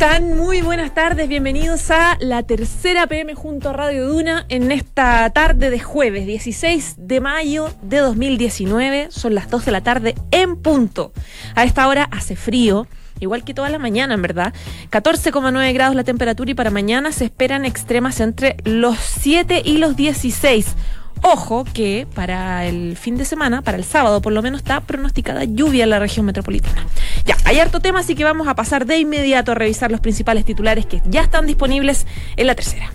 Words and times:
Están? 0.00 0.38
Muy 0.38 0.62
buenas 0.62 0.94
tardes, 0.94 1.28
bienvenidos 1.28 1.90
a 1.90 2.16
la 2.20 2.42
tercera 2.42 3.06
PM 3.06 3.34
junto 3.34 3.68
a 3.68 3.74
Radio 3.74 4.08
Duna 4.08 4.46
en 4.48 4.72
esta 4.72 5.28
tarde 5.28 5.68
de 5.68 5.78
jueves 5.78 6.24
16 6.24 6.94
de 6.96 7.20
mayo 7.20 7.68
de 7.82 7.98
2019. 7.98 9.08
Son 9.10 9.34
las 9.34 9.50
2 9.50 9.66
de 9.66 9.72
la 9.72 9.82
tarde 9.82 10.14
en 10.30 10.56
punto. 10.56 11.12
A 11.54 11.64
esta 11.64 11.86
hora 11.86 12.08
hace 12.12 12.34
frío. 12.34 12.86
Igual 13.18 13.44
que 13.44 13.52
toda 13.52 13.68
la 13.68 13.78
mañana, 13.78 14.14
en 14.14 14.22
verdad. 14.22 14.54
14,9 14.90 15.74
grados 15.74 15.94
la 15.94 16.04
temperatura 16.04 16.50
y 16.50 16.54
para 16.54 16.70
mañana 16.70 17.12
se 17.12 17.26
esperan 17.26 17.66
extremas 17.66 18.20
entre 18.20 18.56
los 18.64 18.96
7 18.96 19.60
y 19.62 19.76
los 19.76 19.96
16. 19.96 20.76
Ojo 21.22 21.64
que 21.64 22.06
para 22.14 22.66
el 22.66 22.96
fin 22.96 23.16
de 23.16 23.24
semana, 23.24 23.62
para 23.62 23.76
el 23.76 23.84
sábado 23.84 24.22
por 24.22 24.32
lo 24.32 24.42
menos, 24.42 24.60
está 24.60 24.80
pronosticada 24.80 25.44
lluvia 25.44 25.84
en 25.84 25.90
la 25.90 25.98
región 25.98 26.26
metropolitana. 26.26 26.86
Ya, 27.24 27.36
hay 27.44 27.58
harto 27.58 27.80
tema, 27.80 28.00
así 28.00 28.14
que 28.14 28.24
vamos 28.24 28.48
a 28.48 28.54
pasar 28.54 28.86
de 28.86 28.98
inmediato 28.98 29.52
a 29.52 29.54
revisar 29.54 29.90
los 29.90 30.00
principales 30.00 30.44
titulares 30.44 30.86
que 30.86 31.02
ya 31.06 31.22
están 31.22 31.46
disponibles 31.46 32.06
en 32.36 32.46
la 32.46 32.54
tercera. 32.54 32.92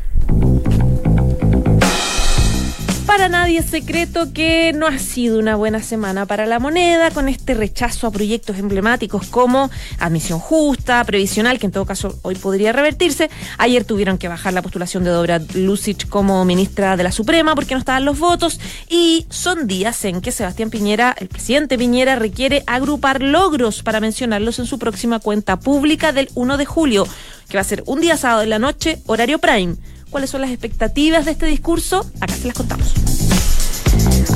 Para 3.15 3.29
nadie 3.29 3.59
es 3.59 3.67
secreto 3.67 4.33
que 4.33 4.73
no 4.73 4.87
ha 4.87 4.99
sido 4.99 5.39
una 5.39 5.55
buena 5.55 5.81
semana 5.81 6.25
para 6.25 6.45
la 6.45 6.59
moneda, 6.59 7.11
con 7.11 7.29
este 7.29 7.53
rechazo 7.53 8.07
a 8.07 8.11
proyectos 8.11 8.59
emblemáticos 8.59 9.27
como 9.27 9.71
admisión 9.99 10.39
justa, 10.39 11.01
previsional, 11.05 11.57
que 11.57 11.67
en 11.67 11.71
todo 11.71 11.85
caso 11.85 12.19
hoy 12.23 12.35
podría 12.35 12.73
revertirse. 12.73 13.29
Ayer 13.57 13.85
tuvieron 13.85 14.17
que 14.17 14.27
bajar 14.27 14.51
la 14.51 14.61
postulación 14.61 15.05
de 15.05 15.11
Dobra 15.11 15.39
Lucic 15.53 16.09
como 16.09 16.43
ministra 16.43 16.97
de 16.97 17.03
la 17.03 17.13
Suprema 17.13 17.55
porque 17.55 17.73
no 17.73 17.79
estaban 17.79 18.03
los 18.03 18.19
votos. 18.19 18.59
Y 18.89 19.25
son 19.29 19.65
días 19.65 20.03
en 20.03 20.19
que 20.19 20.33
Sebastián 20.33 20.69
Piñera, 20.69 21.15
el 21.17 21.29
presidente 21.29 21.77
Piñera, 21.77 22.17
requiere 22.17 22.63
agrupar 22.67 23.23
logros 23.23 23.81
para 23.81 24.01
mencionarlos 24.01 24.59
en 24.59 24.65
su 24.65 24.77
próxima 24.77 25.19
cuenta 25.19 25.57
pública 25.57 26.11
del 26.11 26.27
1 26.35 26.57
de 26.57 26.65
julio, 26.65 27.07
que 27.47 27.55
va 27.55 27.61
a 27.61 27.63
ser 27.63 27.81
un 27.85 28.01
día 28.01 28.17
sábado 28.17 28.41
en 28.41 28.49
la 28.49 28.59
noche, 28.59 28.99
horario 29.05 29.39
prime 29.39 29.77
cuáles 30.15 30.29
son 30.29 30.39
las 30.39 30.51
expectativas 30.51 31.25
de 31.25 31.31
este 31.31 31.45
discurso, 31.45 32.09
acá 32.21 32.33
se 32.33 32.47
las 32.47 32.55
contamos. 32.55 32.93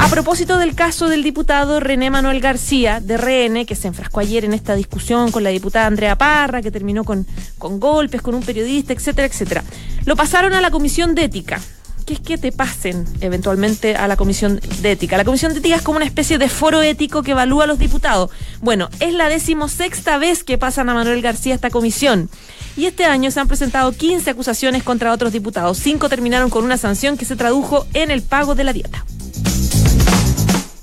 A 0.02 0.10
propósito 0.10 0.58
del 0.58 0.76
caso 0.76 1.08
del 1.08 1.24
diputado 1.24 1.80
René 1.80 2.10
Manuel 2.10 2.42
García, 2.42 3.00
de 3.00 3.16
RN, 3.16 3.66
que 3.66 3.76
se 3.76 3.88
enfrascó 3.88 4.20
ayer 4.20 4.44
en 4.44 4.54
esta 4.54 4.76
discusión 4.76 5.32
con 5.32 5.42
la 5.42 5.52
diputada 5.52 5.86
Andrea 5.88 6.18
Parra, 6.18 6.62
que 6.62 6.70
terminó 6.70 7.06
con, 7.06 7.26
con 7.58 7.80
golpes, 7.80 8.22
con 8.22 8.36
un 8.36 8.44
periodista, 8.44 8.92
etcétera, 8.92 9.26
etcétera. 9.28 9.64
Lo 10.04 10.18
pasaron 10.18 10.52
a 10.52 10.60
la 10.60 10.70
Comisión 10.70 11.16
de 11.16 11.24
Ética. 11.24 11.62
¿Qué 12.10 12.16
es 12.16 12.22
que 12.22 12.40
te 12.40 12.52
pasen 12.52 13.06
eventualmente 13.22 13.96
a 13.96 14.08
la 14.08 14.18
Comisión 14.18 14.60
de 14.82 14.94
Ética? 14.94 15.16
La 15.16 15.24
Comisión 15.24 15.54
de 15.54 15.60
Ética 15.60 15.76
es 15.76 15.84
como 15.84 15.98
una 15.98 16.08
especie 16.08 16.40
de 16.40 16.50
foro 16.50 16.82
ético 16.82 17.22
que 17.22 17.34
evalúa 17.34 17.66
a 17.66 17.68
los 17.68 17.78
diputados. 17.78 18.32
Bueno, 18.62 18.90
es 19.00 19.14
la 19.14 19.30
decimosexta 19.30 20.18
vez 20.18 20.44
que 20.44 20.58
pasan 20.58 20.90
a 20.90 20.96
Manuel 20.96 21.22
García 21.22 21.54
esta 21.54 21.70
comisión. 21.70 22.28
Y 22.76 22.88
este 22.88 23.06
año 23.06 23.30
se 23.30 23.40
han 23.40 23.48
presentado 23.48 23.92
15 23.92 24.28
acusaciones 24.28 24.82
contra 24.82 25.14
otros 25.14 25.34
diputados. 25.34 25.78
Cinco 25.78 26.10
terminaron 26.10 26.50
con 26.50 26.66
una 26.66 26.78
sanción 26.78 27.16
que 27.16 27.26
se 27.26 27.36
tradujo 27.36 27.86
en 27.94 28.10
el 28.10 28.24
pago 28.24 28.56
de 28.56 28.64
la 28.64 28.74
dieta. 28.74 29.06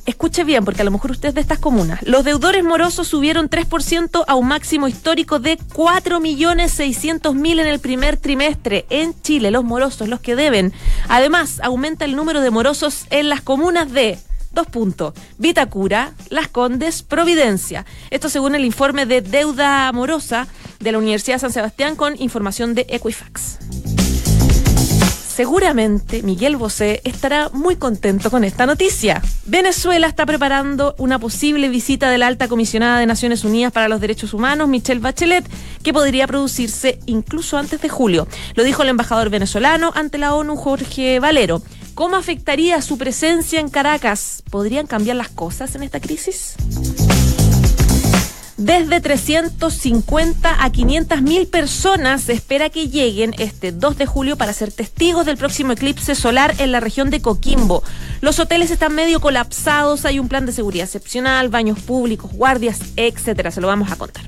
Escuche 0.06 0.44
bien, 0.44 0.64
porque 0.64 0.82
a 0.82 0.84
lo 0.84 0.92
mejor 0.92 1.10
usted 1.10 1.30
es 1.30 1.34
de 1.34 1.40
estas 1.40 1.58
comunas. 1.58 2.00
Los 2.02 2.24
deudores 2.24 2.62
morosos 2.62 3.08
subieron 3.08 3.50
3% 3.50 4.24
a 4.26 4.34
un 4.36 4.46
máximo 4.46 4.86
histórico 4.86 5.40
de 5.40 5.58
4.600.000 5.58 7.60
en 7.60 7.66
el 7.66 7.80
primer 7.80 8.16
trimestre. 8.16 8.86
En 8.88 9.20
Chile, 9.22 9.50
los 9.50 9.64
morosos, 9.64 10.08
los 10.08 10.20
que 10.20 10.36
deben. 10.36 10.72
Además, 11.08 11.60
aumenta 11.60 12.04
el 12.04 12.14
número 12.14 12.40
de 12.40 12.50
morosos 12.50 13.06
en 13.10 13.28
las 13.28 13.42
comunas 13.42 13.92
de 13.92 14.18
Dos 14.56 14.68
puntos. 14.68 15.12
Vitacura, 15.36 16.14
Las 16.30 16.48
Condes, 16.48 17.02
Providencia. 17.02 17.84
Esto 18.08 18.30
según 18.30 18.54
el 18.54 18.64
informe 18.64 19.04
de 19.04 19.20
deuda 19.20 19.86
amorosa 19.86 20.48
de 20.80 20.92
la 20.92 20.98
Universidad 20.98 21.36
de 21.36 21.40
San 21.40 21.52
Sebastián 21.52 21.94
con 21.94 22.18
información 22.18 22.74
de 22.74 22.86
Equifax. 22.88 24.05
Seguramente 25.36 26.22
Miguel 26.22 26.56
Bosé 26.56 27.02
estará 27.04 27.50
muy 27.52 27.76
contento 27.76 28.30
con 28.30 28.42
esta 28.42 28.64
noticia. 28.64 29.20
Venezuela 29.44 30.06
está 30.06 30.24
preparando 30.24 30.94
una 30.96 31.18
posible 31.18 31.68
visita 31.68 32.08
de 32.08 32.16
la 32.16 32.26
alta 32.26 32.48
comisionada 32.48 33.00
de 33.00 33.04
Naciones 33.04 33.44
Unidas 33.44 33.70
para 33.70 33.88
los 33.88 34.00
Derechos 34.00 34.32
Humanos, 34.32 34.66
Michelle 34.66 35.02
Bachelet, 35.02 35.44
que 35.82 35.92
podría 35.92 36.26
producirse 36.26 37.00
incluso 37.04 37.58
antes 37.58 37.82
de 37.82 37.90
julio. 37.90 38.26
Lo 38.54 38.64
dijo 38.64 38.82
el 38.82 38.88
embajador 38.88 39.28
venezolano 39.28 39.92
ante 39.94 40.16
la 40.16 40.34
ONU, 40.34 40.56
Jorge 40.56 41.20
Valero. 41.20 41.60
¿Cómo 41.92 42.16
afectaría 42.16 42.80
su 42.80 42.96
presencia 42.96 43.60
en 43.60 43.68
Caracas? 43.68 44.42
¿Podrían 44.50 44.86
cambiar 44.86 45.18
las 45.18 45.28
cosas 45.28 45.74
en 45.74 45.82
esta 45.82 46.00
crisis? 46.00 46.56
Desde 48.56 49.02
350 49.02 50.64
a 50.64 50.70
500 50.70 51.20
mil 51.20 51.46
personas 51.46 52.22
se 52.22 52.32
espera 52.32 52.70
que 52.70 52.88
lleguen 52.88 53.34
este 53.38 53.70
2 53.70 53.98
de 53.98 54.06
julio 54.06 54.36
para 54.36 54.54
ser 54.54 54.72
testigos 54.72 55.26
del 55.26 55.36
próximo 55.36 55.72
eclipse 55.72 56.14
solar 56.14 56.54
en 56.58 56.72
la 56.72 56.80
región 56.80 57.10
de 57.10 57.20
Coquimbo. 57.20 57.82
Los 58.22 58.38
hoteles 58.38 58.70
están 58.70 58.94
medio 58.94 59.20
colapsados, 59.20 60.06
hay 60.06 60.18
un 60.18 60.28
plan 60.28 60.46
de 60.46 60.52
seguridad 60.52 60.86
excepcional, 60.86 61.50
baños 61.50 61.80
públicos, 61.80 62.32
guardias, 62.32 62.80
etcétera. 62.96 63.50
Se 63.50 63.60
lo 63.60 63.66
vamos 63.66 63.92
a 63.92 63.96
contar. 63.96 64.24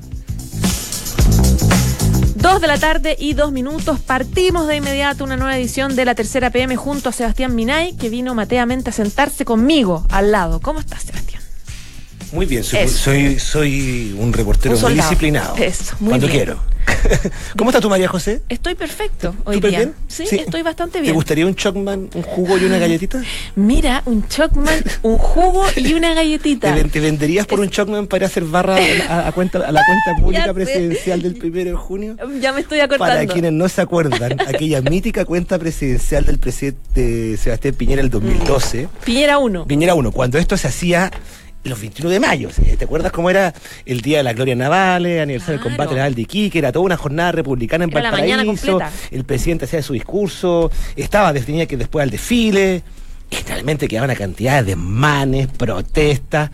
Dos 2.35 2.61
de 2.61 2.67
la 2.67 2.77
tarde 2.77 3.15
y 3.19 3.33
dos 3.33 3.51
minutos. 3.51 3.99
Partimos 3.99 4.67
de 4.67 4.75
inmediato 4.75 5.23
una 5.23 5.37
nueva 5.37 5.57
edición 5.57 5.95
de 5.95 6.05
la 6.05 6.13
tercera 6.13 6.51
PM 6.51 6.75
junto 6.75 7.09
a 7.09 7.11
Sebastián 7.11 7.55
Minay, 7.55 7.97
que 7.97 8.09
vino 8.09 8.35
mateamente 8.35 8.91
a 8.91 8.93
sentarse 8.93 9.43
conmigo 9.43 10.05
al 10.09 10.31
lado. 10.31 10.61
¿Cómo 10.61 10.79
estás, 10.79 11.01
Sebastián? 11.01 11.38
Muy 12.31 12.45
bien, 12.45 12.63
soy, 12.63 12.87
soy, 12.87 13.39
soy, 13.39 14.15
un 14.19 14.31
reportero 14.33 14.75
un 14.75 14.81
muy 14.81 14.93
disciplinado. 14.93 15.55
Eso, 15.57 15.95
muy 15.99 16.09
cuando 16.09 16.27
bien. 16.27 16.37
quiero. 16.37 16.69
¿Cómo 17.57 17.69
estás 17.69 17.81
tú, 17.81 17.89
María 17.89 18.07
José? 18.07 18.41
Estoy 18.49 18.73
perfecto 18.75 19.35
hoy 19.45 19.55
¿Súper 19.55 19.69
día. 19.69 19.79
bien? 19.79 19.93
Sí, 20.07 20.25
Sí. 20.27 20.37
estoy 20.37 20.63
bastante 20.63 20.99
bien. 21.01 21.11
¿Te 21.11 21.15
gustaría 21.15 21.45
un 21.45 21.55
Chocman, 21.55 22.09
un 22.13 22.21
jugo 22.23 22.57
y 22.57 22.65
una 22.65 22.77
galletita? 22.79 23.21
Mira, 23.55 24.01
un 24.05 24.27
Chocman, 24.27 24.83
un 25.03 25.17
jugo 25.17 25.63
y 25.75 25.93
una 25.93 26.13
galletita. 26.15 26.69
¿Te, 26.73 26.81
ven- 26.81 26.89
te 26.89 26.99
venderías 26.99 27.45
por 27.47 27.59
un 27.59 27.69
Chocman 27.69 28.07
para 28.07 28.25
hacer 28.25 28.43
barra 28.43 28.77
a, 29.07 29.27
a 29.27 29.31
cuenta, 29.31 29.59
a 29.59 29.71
la 29.71 29.81
cuenta 29.85 30.15
pública 30.21 30.53
presidencial 30.53 31.21
del 31.21 31.35
primero 31.35 31.69
de 31.71 31.75
junio? 31.75 32.15
Ya 32.41 32.53
me 32.53 32.61
estoy 32.61 32.79
acordando. 32.79 33.13
Para 33.15 33.27
quienes 33.27 33.53
no 33.53 33.69
se 33.69 33.81
acuerdan, 33.81 34.39
aquella 34.41 34.81
mítica 34.81 35.25
cuenta 35.25 35.57
presidencial 35.59 36.25
del 36.25 36.39
presidente 36.39 37.37
Sebastián 37.37 37.75
Piñera 37.75 38.01
el 38.01 38.09
2012. 38.09 38.87
Piñera 39.05 39.37
1. 39.37 39.65
Piñera 39.67 39.93
1, 39.95 40.11
cuando 40.11 40.37
esto 40.39 40.57
se 40.57 40.67
hacía 40.67 41.11
los 41.63 41.79
21 41.79 42.09
de 42.09 42.19
mayo. 42.19 42.49
¿Te 42.77 42.85
acuerdas 42.85 43.11
cómo 43.11 43.29
era 43.29 43.53
el 43.85 44.01
Día 44.01 44.17
de 44.17 44.23
la 44.23 44.33
Gloria 44.33 44.55
Navales, 44.55 45.21
aniversario 45.21 45.59
del 45.59 45.67
combate 45.67 45.95
naval 45.95 46.15
de 46.15 46.21
Iquique? 46.21 46.59
Era 46.59 46.71
toda 46.71 46.85
una 46.85 46.97
jornada 46.97 47.31
republicana 47.31 47.83
en 47.83 47.91
Era 47.91 48.11
Valparaíso. 48.11 48.79
El 49.11 49.25
presidente 49.25 49.65
hacía 49.65 49.81
su 49.81 49.93
discurso, 49.93 50.71
estaba 50.95 51.33
tenía 51.33 51.65
que 51.65 51.77
después 51.77 52.03
al 52.03 52.09
desfile. 52.09 52.83
Y 53.31 53.35
generalmente 53.35 53.87
quedaba 53.87 54.05
una 54.05 54.15
cantidad 54.15 54.63
de 54.63 54.71
desmanes, 54.71 55.47
protestas. 55.47 56.49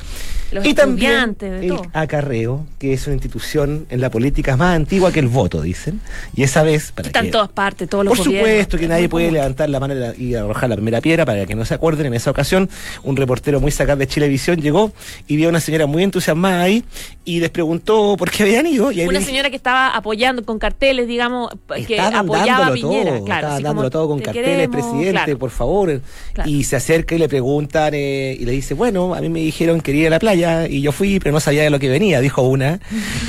Los 0.52 0.66
y 0.66 0.74
también 0.74 1.36
de 1.40 1.60
el 1.60 1.68
todo. 1.70 1.84
acarreo, 1.94 2.66
que 2.80 2.94
es 2.94 3.06
una 3.08 3.16
institución 3.16 3.86
en 3.90 4.00
la 4.02 4.10
política 4.10 4.56
más 4.56 4.76
antigua 4.76 5.12
que 5.12 5.20
el 5.20 5.28
voto, 5.28 5.62
dicen. 5.62 6.00
Y 6.36 6.44
esa 6.44 6.64
vez, 6.64 6.92
para 6.92 7.08
Está 7.08 7.20
en 7.20 7.26
que- 7.26 7.32
todas 7.32 7.50
partes, 7.50 7.90
todos 7.90 8.06
los 8.06 8.16
por 8.18 8.24
supuesto 8.26 8.78
que 8.78 8.88
nadie 8.88 9.10
puede 9.10 9.32
levantar 9.32 9.70
la 9.70 9.80
mano 9.80 9.96
y 10.18 10.36
arrojar 10.36 10.70
la 10.70 10.76
primera 10.76 11.02
piedra 11.02 11.26
para 11.26 11.46
que 11.46 11.56
no 11.56 11.66
se 11.66 11.74
acuerden. 11.74 12.06
En 12.08 12.14
esa 12.14 12.32
ocasión, 12.32 12.70
un 13.04 13.16
reportero 13.18 13.60
muy 13.60 13.72
sacado 13.72 13.98
de 14.00 14.08
Chilevisión 14.08 14.62
llegó 14.62 14.92
y 15.28 15.36
vio 15.36 15.48
a 15.48 15.50
una 15.50 15.60
señora 15.60 15.86
muy 15.88 16.04
entusiasmada 16.04 16.62
ahí 16.64 16.84
y 17.26 17.40
les 17.40 17.50
preguntó 17.50 18.16
por 18.18 18.30
qué 18.30 18.44
habían 18.44 18.68
ido. 18.68 18.92
Y 18.92 19.02
Una 19.04 19.20
le 19.20 19.26
señora 19.26 19.50
que 19.50 19.56
estaba 19.56 19.90
apoyando 19.96 20.44
con 20.46 20.60
carteles, 20.60 21.08
digamos, 21.08 21.50
que 21.88 21.96
Estaban 21.96 22.16
apoyaba 22.16 22.68
a 22.68 22.74
Piñera. 22.74 23.12
todo, 23.16 23.26
claro, 23.26 23.40
estaban 23.40 23.54
así 23.56 23.64
dándolo 23.64 23.90
todo 23.90 24.08
con 24.10 24.20
"Te 24.20 24.26
carteles, 24.26 24.50
queremos", 24.50 24.76
presidente, 24.76 25.12
claro. 25.12 25.40
por 25.40 25.50
favor. 25.50 26.02
Claro. 26.34 26.50
Y 26.50 26.64
se 26.64 26.76
acerca 26.76 27.16
y 27.16 27.18
le 27.18 27.28
preguntan 27.28 27.94
eh, 27.94 28.38
y 28.40 28.46
le 28.46 28.52
dice, 28.52 28.74
bueno, 28.74 29.14
a 29.16 29.22
mí 29.22 29.30
me 29.30 29.40
dijeron 29.40 29.82
que 29.82 29.92
iría 29.92 30.08
a 30.08 30.12
la 30.12 30.20
playa. 30.20 30.35
Playa 30.36 30.68
y 30.68 30.82
yo 30.82 30.92
fui, 30.92 31.20
pero 31.20 31.34
no 31.34 31.40
sabía 31.40 31.64
de 31.64 31.70
lo 31.70 31.80
que 31.80 31.90
venía, 31.90 32.22
dijo 32.22 32.42
una. 32.42 32.80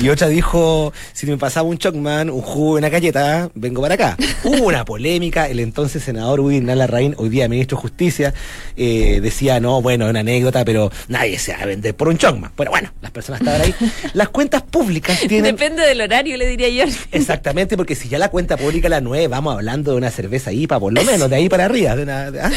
Y 0.01 0.09
otra 0.09 0.29
dijo, 0.29 0.93
si 1.13 1.27
me 1.27 1.37
pasaba 1.37 1.69
un 1.69 1.79
chocman, 1.79 2.31
un 2.31 2.43
jugo, 2.43 2.77
una 2.77 2.89
galleta, 2.89 3.51
vengo 3.55 3.83
para 3.83 3.95
acá. 3.95 4.17
Hubo 4.45 4.67
una 4.67 4.85
polémica, 4.85 5.49
el 5.49 5.61
entonces 5.61 6.03
senador 6.03 6.41
Udin 6.41 6.67
Larraín, 6.67 7.15
hoy 7.19 7.29
día 7.29 7.49
ministro 7.49 7.77
de 7.77 7.83
Justicia, 7.83 8.35
eh, 8.77 9.21
decía, 9.23 9.61
no, 9.61 9.81
bueno, 9.81 10.09
una 10.09 10.21
anécdota, 10.21 10.65
pero 10.65 10.91
nadie 11.09 11.39
se 11.39 11.53
va 11.53 11.63
a 11.63 11.67
vender 11.67 11.95
por 11.95 12.09
un 12.09 12.19
chocman. 12.19 12.53
Bueno, 12.57 12.71
bueno, 12.71 12.93
las 13.01 13.11
personas 13.11 13.41
estaban 13.41 13.61
ahí. 13.61 13.75
Las 14.15 14.29
cuentas 14.29 14.63
públicas 14.63 15.19
tienen... 15.21 15.57
Depende 15.57 15.83
del 15.83 16.01
horario, 16.01 16.37
le 16.37 16.47
diría 16.47 16.69
yo. 16.69 16.93
Exactamente, 17.13 17.77
porque 17.77 17.95
si 17.95 18.09
ya 18.09 18.19
la 18.19 18.29
cuenta 18.31 18.57
pública 18.57 18.89
la 18.89 19.01
nueve, 19.01 19.29
vamos 19.29 19.55
hablando 19.55 19.93
de 19.93 19.99
una 19.99 20.11
cerveza 20.11 20.53
IPA, 20.53 20.81
por 20.81 20.93
lo 20.93 21.03
menos, 21.05 21.31
de 21.31 21.37
ahí 21.37 21.49
para 21.49 21.67
arriba. 21.67 21.97
De 21.97 22.03
una, 22.03 22.27
¿ah? 22.27 22.51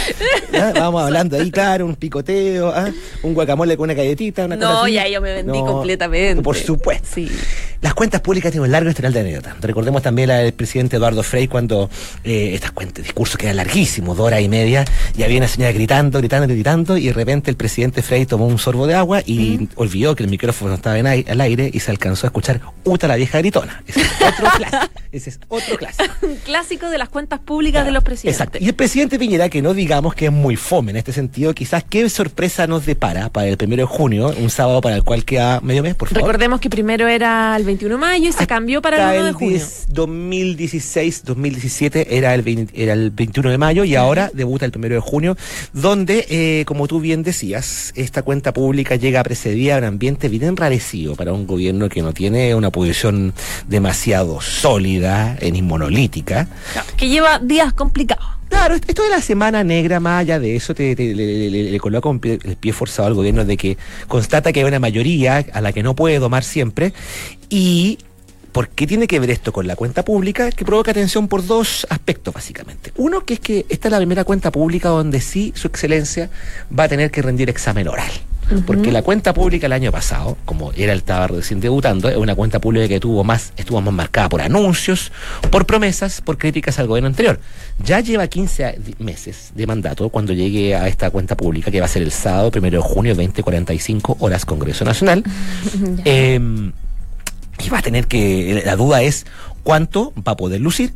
¿Ah? 0.54 0.72
Vamos 0.76 1.04
hablando 1.04 1.38
ahí, 1.38 1.52
claro, 1.52 1.86
un 1.86 1.96
picoteo, 1.96 2.70
¿ah? 2.70 2.92
un 3.24 3.34
guacamole 3.34 3.78
con 3.78 3.86
una 3.86 3.94
galletita, 3.94 4.39
una 4.46 4.56
No, 4.56 4.88
ya 4.88 5.08
yo 5.08 5.22
me 5.22 5.34
vendí 5.34 5.60
completamente. 5.60 6.42
Por 6.42 6.56
supuesto. 6.56 7.08
Sí. 7.14 7.30
Las 7.82 7.94
cuentas 7.94 8.20
públicas 8.20 8.52
tienen 8.52 8.66
un 8.66 8.72
largo 8.74 8.90
historial 8.90 9.14
de 9.14 9.22
anécdota. 9.22 9.56
Recordemos 9.62 10.02
también 10.02 10.28
la 10.28 10.40
del 10.40 10.54
presidente 10.54 10.98
Eduardo 10.98 11.24
Frei 11.24 11.48
cuando 11.48 11.90
eh, 12.26 12.52
estas 12.54 12.72
cuentas, 12.72 13.06
discursos 13.06 13.38
que 13.38 13.46
eran 13.46 13.56
larguísimos, 13.56 14.18
dos 14.18 14.28
horas 14.28 14.42
y 14.42 14.50
media, 14.50 14.84
y 15.18 15.24
había 15.24 15.38
una 15.38 15.48
señora 15.48 15.72
gritando, 15.72 16.20
gritando, 16.20 16.48
gritando, 16.48 16.98
y 16.98 17.08
de 17.08 17.14
repente 17.14 17.50
el 17.50 17.56
presidente 17.56 18.02
Frey 18.02 18.26
tomó 18.26 18.48
un 18.48 18.60
sorbo 18.60 18.86
de 18.86 18.96
agua 18.96 19.22
y 19.26 19.70
olvidó 19.76 20.14
que 20.14 20.24
el 20.24 20.30
micrófono 20.30 20.74
estaba 20.74 21.00
en 21.00 21.08
al 21.08 21.42
aire 21.42 21.72
y 21.74 21.80
se 21.80 21.92
alcanzó 21.92 22.28
a 22.28 22.30
escuchar 22.30 22.60
Uta 22.84 23.08
la 23.08 23.16
vieja 23.16 23.38
gritona. 23.38 23.82
Ese 23.88 24.02
es 24.02 24.08
otro 24.22 24.50
clásico. 24.58 24.94
Ese 25.12 25.30
es 25.30 25.40
otro 25.48 25.78
clásico. 25.78 26.14
un 26.24 26.36
clásico 26.36 26.90
de 26.90 26.98
las 26.98 27.10
cuentas 27.10 27.40
públicas 27.40 27.86
de 27.86 27.92
los 27.92 28.04
presidentes. 28.04 28.40
Exacto. 28.40 28.58
Y 28.62 28.68
el 28.68 28.76
presidente 28.76 29.18
Piñera, 29.18 29.48
que 29.50 29.62
no 29.62 29.74
digamos 29.74 30.16
que 30.16 30.26
es 30.26 30.32
muy 30.32 30.58
fome 30.58 30.92
en 30.92 30.98
este 30.98 31.14
sentido, 31.14 31.54
quizás 31.54 31.84
qué 31.84 32.10
sorpresa 32.10 32.68
nos 32.68 32.86
depara 32.86 33.30
para 33.30 33.48
el 33.48 33.58
primero 33.58 33.84
de 33.84 33.88
junio, 33.88 34.34
un 34.38 34.50
sábado 34.50 34.82
para 34.82 34.96
el 34.96 35.04
cual 35.04 35.24
queda 35.24 35.62
medio 35.62 35.82
mes, 35.82 35.96
por 35.96 36.10
favor. 36.10 36.24
Recordemos 36.24 36.60
que 36.60 36.70
primero 36.70 37.08
era 37.08 37.56
el 37.56 37.69
21 37.70 37.96
de 37.96 38.02
mayo 38.02 38.30
y 38.30 38.32
se 38.32 38.48
cambió 38.48 38.82
para 38.82 39.14
el 39.14 39.20
1 39.20 39.26
de 39.28 39.34
junio. 39.34 39.62
2016, 39.90 41.24
2017 41.24 42.18
era 42.18 42.34
el, 42.34 42.68
era 42.74 42.94
el 42.94 43.12
21 43.12 43.52
de 43.52 43.58
mayo 43.60 43.84
y 43.84 43.94
ahora 43.94 44.32
debuta 44.34 44.66
el 44.66 44.72
primero 44.72 44.96
de 44.96 45.02
junio, 45.02 45.38
donde, 45.72 46.26
eh, 46.30 46.66
como 46.66 46.88
tú 46.88 47.00
bien 47.00 47.22
decías, 47.22 47.94
esta 47.96 48.24
cuenta 48.24 48.54
pública 48.54 48.96
llega 48.96 49.22
precedida 49.24 49.76
a 49.76 49.78
un 49.78 49.84
ambiente 49.84 50.30
bien 50.30 50.46
enrarecido 50.46 51.16
para 51.16 51.32
un 51.32 51.46
gobierno 51.46 51.90
que 51.90 52.02
no 52.02 52.12
tiene 52.12 52.56
una 52.56 52.72
posición 52.72 53.34
demasiado 53.68 54.42
sólida, 54.42 55.38
ni 55.40 55.62
monolítica. 55.62 56.48
que 56.98 57.08
lleva 57.08 57.38
días 57.38 57.74
complicados. 57.74 58.39
Claro, 58.50 58.76
esto 58.76 59.04
de 59.04 59.10
la 59.10 59.22
semana 59.22 59.64
negra, 59.64 60.00
más 60.00 60.22
allá 60.22 60.40
de 60.40 60.56
eso, 60.56 60.74
te, 60.76 60.96
le, 60.96 61.80
coloca 61.80 62.10
el 62.10 62.56
pie 62.58 62.74
forzado 62.74 63.08
al 63.08 63.14
gobierno 63.14 63.46
de 63.46 63.58
que 63.58 63.78
constata 64.08 64.52
que 64.52 64.60
hay 64.60 64.66
una 64.66 64.80
mayoría 64.80 65.46
a 65.54 65.62
la 65.62 65.72
que 65.72 65.84
no 65.84 65.96
puede 65.96 66.20
domar 66.20 66.44
siempre 66.44 66.94
y 67.50 68.00
¿Por 68.52 68.70
qué 68.70 68.88
tiene 68.88 69.08
que 69.08 69.20
ver 69.20 69.30
esto 69.30 69.54
con 69.54 69.68
la 69.68 69.76
cuenta 69.76 70.04
pública? 70.04 70.52
Que 70.52 70.66
provoca 70.66 70.92
atención 70.92 71.28
por 71.28 71.46
dos 71.46 71.86
aspectos, 71.90 72.34
básicamente. 72.34 72.92
Uno, 72.98 73.24
que 73.24 73.36
es 73.36 73.40
que 73.40 73.66
esta 73.70 73.88
es 73.88 73.92
la 73.92 73.98
primera 73.98 74.24
cuenta 74.24 74.52
pública 74.52 74.90
donde 74.90 75.22
sí 75.22 75.54
su 75.56 75.68
excelencia 75.68 76.32
va 76.78 76.86
a 76.86 76.90
tener 76.90 77.12
que 77.12 77.22
rendir 77.22 77.50
examen 77.50 77.88
oral. 77.88 78.10
Porque 78.66 78.92
la 78.92 79.02
cuenta 79.02 79.34
pública 79.34 79.68
el 79.68 79.74
año 79.74 79.92
pasado, 79.92 80.38
como 80.46 80.72
era 80.74 80.94
el 80.94 81.00
estaba 81.00 81.28
recién 81.28 81.60
debutando, 81.60 82.10
es 82.10 82.18
una 82.18 82.36
cuenta 82.36 82.60
pública 82.60 82.88
que 82.88 83.00
tuvo 83.00 83.24
más, 83.24 83.54
estuvo 83.58 83.82
más 83.82 83.94
marcada 83.94 84.30
por 84.30 84.42
anuncios, 84.42 85.12
por 85.50 85.66
promesas, 85.66 86.22
por 86.22 86.38
críticas 86.38 86.80
al 86.80 86.88
gobierno 86.88 87.08
anterior. 87.08 87.40
Ya 87.84 88.00
lleva 88.00 88.28
15 88.28 88.80
meses 89.00 89.52
de 89.56 89.68
mandato 89.68 90.10
cuando 90.10 90.34
llegue 90.34 90.76
a 90.76 90.88
esta 90.88 91.10
cuenta 91.12 91.36
pública, 91.36 91.72
que 91.72 91.80
va 91.80 91.86
a 91.86 91.90
ser 91.90 92.02
el 92.02 92.12
sábado, 92.12 92.52
primero 92.52 92.78
de 92.78 92.84
junio, 92.84 93.16
2045 93.16 94.18
horas 94.20 94.46
Congreso 94.46 94.86
Nacional. 94.86 95.24
eh, 96.06 96.40
y 97.66 97.70
va 97.70 97.80
a 97.80 97.82
tener 97.82 98.08
que, 98.08 98.62
la 98.66 98.76
duda 98.76 99.02
es 99.02 99.26
cuánto 99.64 100.14
va 100.16 100.34
a 100.34 100.38
poder 100.38 100.62
lucir 100.62 100.94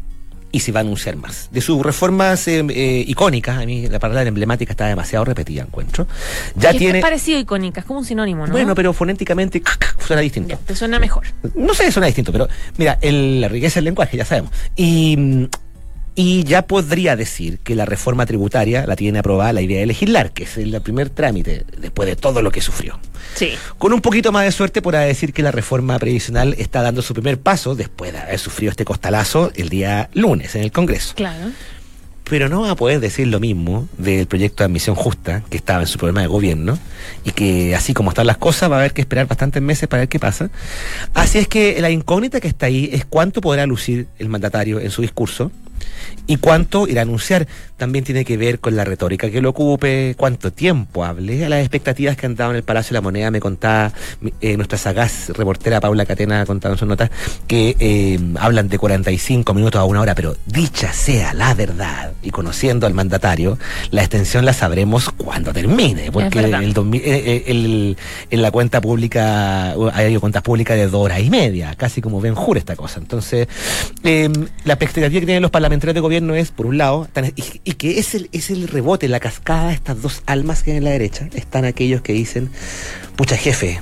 y 0.54 0.60
si 0.60 0.72
va 0.72 0.80
a 0.80 0.84
anunciar 0.84 1.16
más. 1.16 1.50
De 1.52 1.60
sus 1.62 1.84
reformas 1.84 2.48
eh, 2.48 2.64
eh, 2.70 3.04
icónicas, 3.08 3.58
a 3.58 3.66
mí 3.66 3.88
la 3.88 3.98
palabra 3.98 4.22
emblemática 4.22 4.72
está 4.72 4.86
demasiado 4.86 5.26
repetida, 5.26 5.64
encuentro. 5.64 6.08
Ya 6.56 6.72
tiene... 6.72 7.00
Es 7.00 7.04
parecido 7.04 7.40
icónica, 7.40 7.82
es 7.82 7.88
como 7.88 8.00
un 8.00 8.06
sinónimo, 8.06 8.46
¿no? 8.46 8.54
Bueno, 8.54 8.76
pero 8.76 8.94
fonéticamente 8.94 9.64
suena 9.98 10.22
distinto. 10.22 10.58
te 10.64 10.76
suena 10.76 11.00
mejor. 11.00 11.26
No 11.56 11.74
sé, 11.74 11.92
suena 11.92 12.06
distinto, 12.06 12.32
pero 12.32 12.48
mira, 12.78 13.00
la 13.02 13.48
riqueza 13.48 13.76
del 13.80 13.86
lenguaje, 13.86 14.16
ya 14.16 14.26
sabemos. 14.26 14.52
Y 14.76 15.18
mm, 15.18 15.46
y 16.16 16.44
ya 16.44 16.68
podría 16.68 17.16
decir 17.16 17.60
que 17.60 17.76
la 17.76 17.86
reforma 17.86 18.26
tributaria 18.26 18.86
la 18.86 18.96
tiene 18.96 19.20
aprobada 19.20 19.54
la 19.54 19.62
idea 19.62 19.80
de 19.80 19.88
legislar, 19.88 20.32
que 20.32 20.44
es 20.44 20.58
el 20.58 20.80
primer 20.82 21.10
trámite 21.10 21.66
después 21.80 22.08
de 22.08 22.16
todo 22.16 22.42
lo 22.42 22.52
que 22.52 22.62
sufrió. 22.62 23.00
Sí. 23.36 23.54
Con 23.80 23.94
un 23.94 24.02
poquito 24.02 24.32
más 24.32 24.46
de 24.46 24.52
suerte 24.52 24.82
podrá 24.82 25.02
decir 25.02 25.34
que 25.34 25.42
la 25.42 25.52
reforma 25.52 25.98
previsional 25.98 26.54
está 26.60 26.84
dando 26.84 27.02
su 27.02 27.14
primer 27.14 27.40
paso 27.40 27.76
después 27.76 28.14
de 28.14 28.20
haber 28.20 28.40
sufrido 28.40 28.70
este 28.70 28.86
costalazo 28.86 29.52
el 29.56 29.70
día 29.70 30.10
lunes 30.14 30.56
en 30.56 30.64
el 30.64 30.72
Congreso. 30.72 31.16
Claro. 31.16 31.52
Pero 32.26 32.48
no 32.48 32.62
va 32.62 32.72
a 32.72 32.76
poder 32.76 33.00
decir 33.00 33.28
lo 33.28 33.40
mismo 33.40 33.88
del 33.98 34.28
proyecto 34.28 34.64
de 34.64 34.66
admisión 34.66 34.96
justa 34.96 35.44
que 35.50 35.58
estaba 35.58 35.82
en 35.82 35.88
su 35.88 35.98
programa 35.98 36.22
de 36.22 36.28
gobierno 36.28 36.78
y 37.26 37.32
que 37.32 37.76
así 37.76 37.94
como 37.94 38.12
están 38.12 38.28
las 38.28 38.38
cosas 38.38 38.72
va 38.72 38.78
a 38.78 38.80
haber 38.80 38.94
que 38.94 39.02
esperar 39.02 39.28
bastantes 39.28 39.62
meses 39.62 39.90
para 39.90 40.02
ver 40.02 40.10
qué 40.10 40.20
pasa. 40.20 40.50
Así 41.14 41.40
es 41.40 41.48
que 41.48 41.82
la 41.82 41.90
incógnita 41.90 42.40
que 42.40 42.48
está 42.48 42.68
ahí 42.68 42.90
es 42.94 43.04
cuánto 43.04 43.42
podrá 43.42 43.66
lucir 43.66 44.08
el 44.20 44.30
mandatario 44.30 44.80
en 44.80 44.90
su 44.90 45.02
discurso 45.02 45.52
y 46.28 46.38
cuánto 46.38 46.88
irá 46.88 47.02
a 47.02 47.04
anunciar. 47.04 47.48
También 47.78 48.06
tiene 48.06 48.24
que 48.24 48.38
ver 48.38 48.60
con 48.60 48.76
la 48.76 48.86
retórica 48.86 49.30
que 49.30 49.42
lo 49.42 49.50
ocupe, 49.50 50.16
cuánto 50.18 50.54
tiempo 50.54 51.04
hable. 51.04 51.44
A 51.44 51.50
las 51.50 51.60
expectativas 51.60 52.16
que 52.16 52.26
han 52.26 52.36
dado 52.36 52.52
en 52.52 52.58
el 52.58 52.64
Palacio 52.64 52.94
de 52.94 52.94
la 52.96 53.02
Moneda, 53.02 53.30
me 53.30 53.42
contaba 53.42 53.92
eh, 54.40 54.56
nuestra 54.56 54.78
sagaz 54.78 55.30
reportera 55.30 55.82
Paula 55.82 56.06
Catena 56.06 56.46
contando 56.46 56.78
sus 56.78 56.88
notas, 56.88 57.10
que 57.46 57.76
eh, 57.80 58.20
hablan 58.40 58.70
de 58.70 58.78
45 58.78 59.54
minutos 59.54 59.80
a 59.80 59.84
una 59.84 60.02
hora, 60.02 60.16
pero 60.16 60.36
dicha 60.46 60.94
sea 60.94 61.34
la 61.34 61.54
verdad, 61.54 62.14
y 62.22 62.30
conociendo 62.30 62.88
al 62.88 62.94
mandatario, 62.94 63.58
la 63.92 64.02
extensión 64.02 64.46
la 64.46 64.54
sabremos 64.54 65.10
cuando 65.10 65.52
termine, 65.52 66.12
porque 66.12 66.40
eh, 66.40 67.44
el, 67.48 67.98
en 68.30 68.42
la 68.42 68.52
cuenta 68.52 68.80
pública 68.80 69.76
hay 69.94 70.16
cuentas 70.18 70.42
públicas 70.42 70.78
de 70.78 70.88
dos 70.88 71.04
horas 71.04 71.20
y 71.20 71.30
media, 71.30 71.76
casi 71.76 72.02
como 72.02 72.22
ven 72.22 72.36
jure 72.36 72.60
esta 72.60 72.76
cosa. 72.78 73.00
Entonces, 73.00 73.48
la 74.04 74.74
expectativa 74.74 75.10
que 75.10 75.26
tienen 75.26 75.42
los 75.42 75.52
parlamentarios 75.52 75.96
de 75.96 76.00
gobierno 76.00 76.13
es, 76.18 76.52
por 76.52 76.66
un 76.66 76.78
lado, 76.78 77.08
y, 77.64 77.74
que 77.74 78.00
es 78.00 78.16
el, 78.16 78.30
es 78.32 78.50
el 78.50 78.68
rebote, 78.68 79.08
la 79.08 79.20
cascada 79.20 79.70
de 79.70 79.74
estas 79.74 80.02
dos 80.02 80.24
almas 80.26 80.64
que 80.64 80.72
hay 80.72 80.78
en 80.78 80.84
la 80.84 80.92
derecha. 80.92 81.30
Están 81.34 81.66
aquellos 81.66 82.02
que 82.02 82.14
dicen, 82.14 82.50
pucha 83.16 83.38
jefe, 83.38 83.80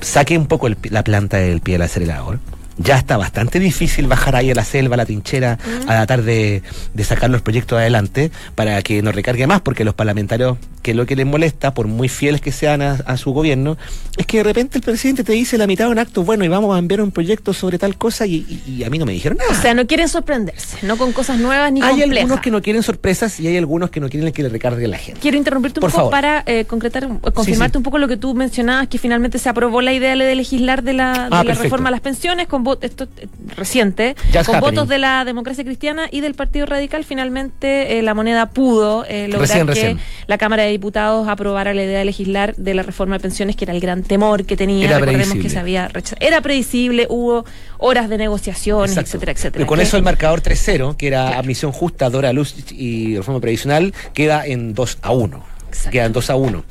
saque 0.00 0.36
un 0.36 0.46
poco 0.46 0.68
la 0.68 1.04
planta 1.04 1.38
del 1.38 1.60
pie 1.60 1.74
del 1.74 1.82
acelerador 1.82 2.40
ya 2.78 2.96
está 2.96 3.16
bastante 3.16 3.58
difícil 3.58 4.06
bajar 4.06 4.36
ahí 4.36 4.50
a 4.50 4.54
la 4.54 4.64
selva, 4.64 4.94
a 4.94 4.98
la 4.98 5.06
trinchera, 5.06 5.58
a 5.86 5.86
tratar 5.86 6.22
de, 6.22 6.62
de, 6.94 7.04
sacar 7.04 7.30
los 7.30 7.42
proyectos 7.42 7.78
adelante 7.78 8.30
para 8.54 8.80
que 8.82 9.02
nos 9.02 9.14
recargue 9.14 9.46
más, 9.46 9.60
porque 9.60 9.84
los 9.84 9.94
parlamentarios, 9.94 10.58
que 10.82 10.94
lo 10.94 11.06
que 11.06 11.16
les 11.16 11.26
molesta, 11.26 11.74
por 11.74 11.86
muy 11.86 12.08
fieles 12.08 12.40
que 12.40 12.52
sean 12.52 12.82
a, 12.82 13.16
su 13.16 13.32
gobierno, 13.32 13.78
es 14.16 14.26
que 14.26 14.38
de 14.38 14.42
repente 14.42 14.78
el 14.78 14.84
presidente 14.84 15.24
te 15.24 15.32
dice 15.32 15.56
la 15.58 15.66
mitad 15.66 15.86
de 15.86 15.92
un 15.92 15.98
acto, 15.98 16.24
bueno, 16.24 16.44
y 16.44 16.48
vamos 16.48 16.74
a 16.74 16.78
enviar 16.78 17.00
un 17.00 17.12
proyecto 17.12 17.52
sobre 17.52 17.78
tal 17.78 17.96
cosa, 17.96 18.26
y, 18.26 18.82
a 18.84 18.90
mí 18.90 18.98
no 18.98 19.06
me 19.06 19.12
dijeron 19.12 19.38
nada. 19.38 19.50
O 19.50 19.54
sea, 19.54 19.74
no 19.74 19.86
quieren 19.86 20.08
sorprenderse, 20.08 20.84
no 20.86 20.96
con 20.96 21.12
cosas 21.12 21.38
nuevas 21.38 21.72
ni 21.72 21.82
Hay 21.82 22.02
algunos 22.02 22.40
que 22.40 22.50
no 22.50 22.60
quieren 22.60 22.82
sorpresas 22.82 23.38
y 23.40 23.46
hay 23.46 23.56
algunos 23.56 23.90
que 23.90 24.00
no 24.00 24.08
quieren 24.08 24.32
que 24.32 24.42
le 24.42 24.48
recargue 24.48 24.86
la 24.88 24.98
gente. 24.98 25.20
Quiero 25.20 25.36
interrumpirte 25.36 25.80
un 25.80 25.90
poco 25.90 26.10
para 26.10 26.42
eh, 26.46 26.64
concretar, 26.64 27.08
confirmarte 27.32 27.78
un 27.78 27.84
poco 27.84 27.98
lo 27.98 28.08
que 28.08 28.16
tú 28.16 28.34
mencionabas, 28.34 28.88
que 28.88 28.98
finalmente 28.98 29.38
se 29.38 29.48
aprobó 29.48 29.82
la 29.82 29.92
idea 29.92 30.16
de 30.16 30.34
legislar 30.34 30.82
de 30.82 30.92
la, 30.92 31.28
de 31.30 31.36
ah, 31.36 31.44
la 31.44 31.54
reforma 31.54 31.88
a 31.88 31.92
las 31.92 32.00
pensiones 32.00 32.46
con 32.48 32.64
esto 32.80 33.08
eh, 33.16 33.28
reciente, 33.56 34.16
con 34.44 34.60
votos 34.60 34.88
de 34.88 34.98
la 34.98 35.24
democracia 35.24 35.64
cristiana 35.64 36.08
y 36.10 36.20
del 36.20 36.34
Partido 36.34 36.66
Radical, 36.66 37.04
finalmente 37.04 37.98
eh, 37.98 38.02
la 38.02 38.14
moneda 38.14 38.50
pudo 38.50 39.04
eh, 39.08 39.28
lograr 39.28 39.66
que 39.72 39.96
la 40.26 40.38
Cámara 40.38 40.64
de 40.64 40.71
Diputados 40.72 41.28
aprobara 41.28 41.74
la 41.74 41.82
idea 41.82 41.98
de 41.98 42.04
legislar 42.04 42.54
de 42.56 42.74
la 42.74 42.82
reforma 42.82 43.16
de 43.16 43.20
pensiones, 43.20 43.56
que 43.56 43.64
era 43.64 43.72
el 43.72 43.80
gran 43.80 44.02
temor 44.02 44.44
que 44.44 44.56
tenía. 44.56 44.86
Era 44.86 44.98
Recordemos 44.98 45.38
que 45.38 45.48
se 45.48 45.58
había 45.58 45.88
rechazado. 45.88 46.26
Era 46.26 46.40
predecible, 46.40 47.06
hubo 47.08 47.44
horas 47.78 48.08
de 48.08 48.18
negociaciones, 48.18 48.96
etcétera, 48.96 49.32
etcétera. 49.32 49.64
Y 49.64 49.66
con 49.66 49.80
eso 49.80 49.96
el 49.96 50.02
marcador 50.02 50.42
3-0, 50.42 50.96
que 50.96 51.06
era 51.06 51.38
admisión 51.38 51.72
justa, 51.72 52.10
Dora 52.10 52.32
Luz 52.32 52.54
y 52.70 53.16
reforma 53.16 53.40
previsional, 53.40 53.94
queda 54.14 54.46
en 54.46 54.74
2 54.74 54.98
a 55.02 55.12
1. 55.12 55.44
Quedan 55.90 56.12
2 56.12 56.30
a 56.30 56.36
1. 56.36 56.64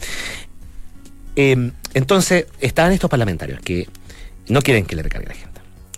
Em, 1.35 1.71
entonces, 1.93 2.45
estaban 2.59 2.91
estos 2.91 3.09
parlamentarios 3.09 3.59
que 3.61 3.87
no 4.47 4.61
quieren 4.61 4.85
que 4.85 4.95
le 4.95 5.03
recargue 5.03 5.27
la 5.27 5.33
gente. 5.33 5.50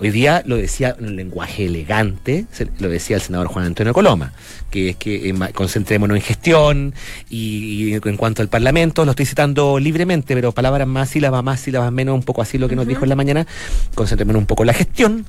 Hoy 0.03 0.11
día 0.11 0.43
lo 0.45 0.57
decía 0.57 0.97
en 0.99 1.05
un 1.05 1.15
lenguaje 1.15 1.65
elegante, 1.65 2.45
lo 2.79 2.89
decía 2.89 3.15
el 3.15 3.21
senador 3.21 3.47
Juan 3.47 3.67
Antonio 3.67 3.93
Coloma, 3.93 4.33
que 4.69 4.89
es 4.89 4.95
que 4.97 5.29
eh, 5.29 5.35
concentrémonos 5.53 6.17
en 6.17 6.21
gestión 6.21 6.93
y, 7.29 7.93
en 7.93 8.17
cuanto 8.17 8.41
al 8.41 8.49
Parlamento, 8.49 9.05
lo 9.05 9.11
estoy 9.11 9.25
citando 9.25 9.79
libremente, 9.79 10.35
pero 10.35 10.51
palabras 10.51 10.89
más, 10.89 11.11
sílabas 11.11 11.41
más, 11.41 11.61
sílabas 11.61 11.89
menos, 11.93 12.15
un 12.15 12.23
poco 12.23 12.41
así 12.41 12.57
lo 12.57 12.67
que 12.67 12.75
nos 12.75 12.85
dijo 12.85 13.05
en 13.05 13.09
la 13.09 13.15
mañana, 13.15 13.47
concentrémonos 13.95 14.41
un 14.41 14.45
poco 14.45 14.63
en 14.63 14.67
la 14.67 14.73
gestión 14.73 15.25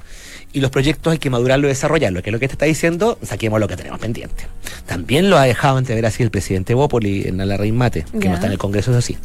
y 0.54 0.61
los 0.61 0.70
proyectos 0.70 1.12
hay 1.12 1.18
que 1.18 1.30
madurarlo 1.30 1.66
y 1.66 1.70
desarrollarlo, 1.70 2.23
que 2.23 2.30
es 2.30 2.32
lo 2.32 2.38
que 2.38 2.46
te 2.46 2.52
está 2.52 2.64
diciendo, 2.64 3.18
saquemos 3.23 3.58
lo 3.58 3.66
que 3.66 3.76
tenemos 3.76 3.99
pendiente. 3.99 4.46
También 4.87 5.28
lo 5.28 5.37
ha 5.37 5.42
dejado 5.42 5.78
entrever 5.78 6.06
así 6.06 6.23
el 6.23 6.30
presidente 6.30 6.75
Bópoli 6.75 7.26
en 7.26 7.37
la 7.38 7.58
Mate, 7.73 8.04
que 8.20 8.28
no 8.28 8.34
está 8.34 8.46
en 8.46 8.52
el 8.52 8.58
Congreso, 8.58 8.92
eso 8.92 9.02
sí. 9.02 9.18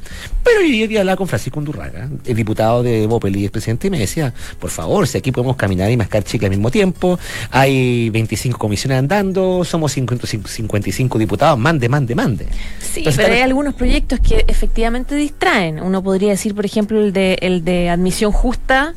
Pero 0.44 0.62
yo 0.62 0.88
día 0.88 1.02
hablaba 1.02 1.18
con 1.18 1.28
Francisco 1.28 1.60
Undurraga, 1.60 2.10
el 2.26 2.36
diputado 2.36 2.82
de 2.82 3.06
Bópoli 3.06 3.42
y 3.42 3.46
el 3.46 3.52
presidente, 3.52 3.88
y 3.88 3.90
me 3.92 4.00
decía, 4.00 4.34
por 4.60 4.72
favor, 4.72 5.08
si 5.08 5.20
aquí 5.20 5.32
podemos 5.32 5.56
caminar 5.56 5.92
y 5.92 5.98
mascar 5.98 6.24
chicle 6.24 6.48
al 6.48 6.52
mismo 6.52 6.72
tiempo, 6.72 7.20
hay 7.52 8.10
25 8.10 8.58
comisiones 8.58 8.98
andando, 8.98 9.64
somos 9.64 9.92
50 9.92 10.26
55 10.26 11.20
diputados, 11.20 11.60
mande, 11.60 11.90
mande, 11.90 12.16
mande. 12.16 12.48
Sí, 12.80 13.02
Entonces, 13.02 13.24
pero 13.24 13.36
hay 13.36 13.42
algunos 13.42 13.76
proyectos 13.76 14.20
que 14.20 14.46
efectivamente 14.48 15.14
distraen. 15.14 15.80
Uno 15.80 16.02
podría 16.02 16.30
decir, 16.32 16.56
por 16.56 16.66
ejemplo, 16.66 17.00
el 17.00 17.14
de, 17.14 17.38
el 17.42 17.64
de 17.64 17.90
admisión 17.90 18.32
justa, 18.32 18.96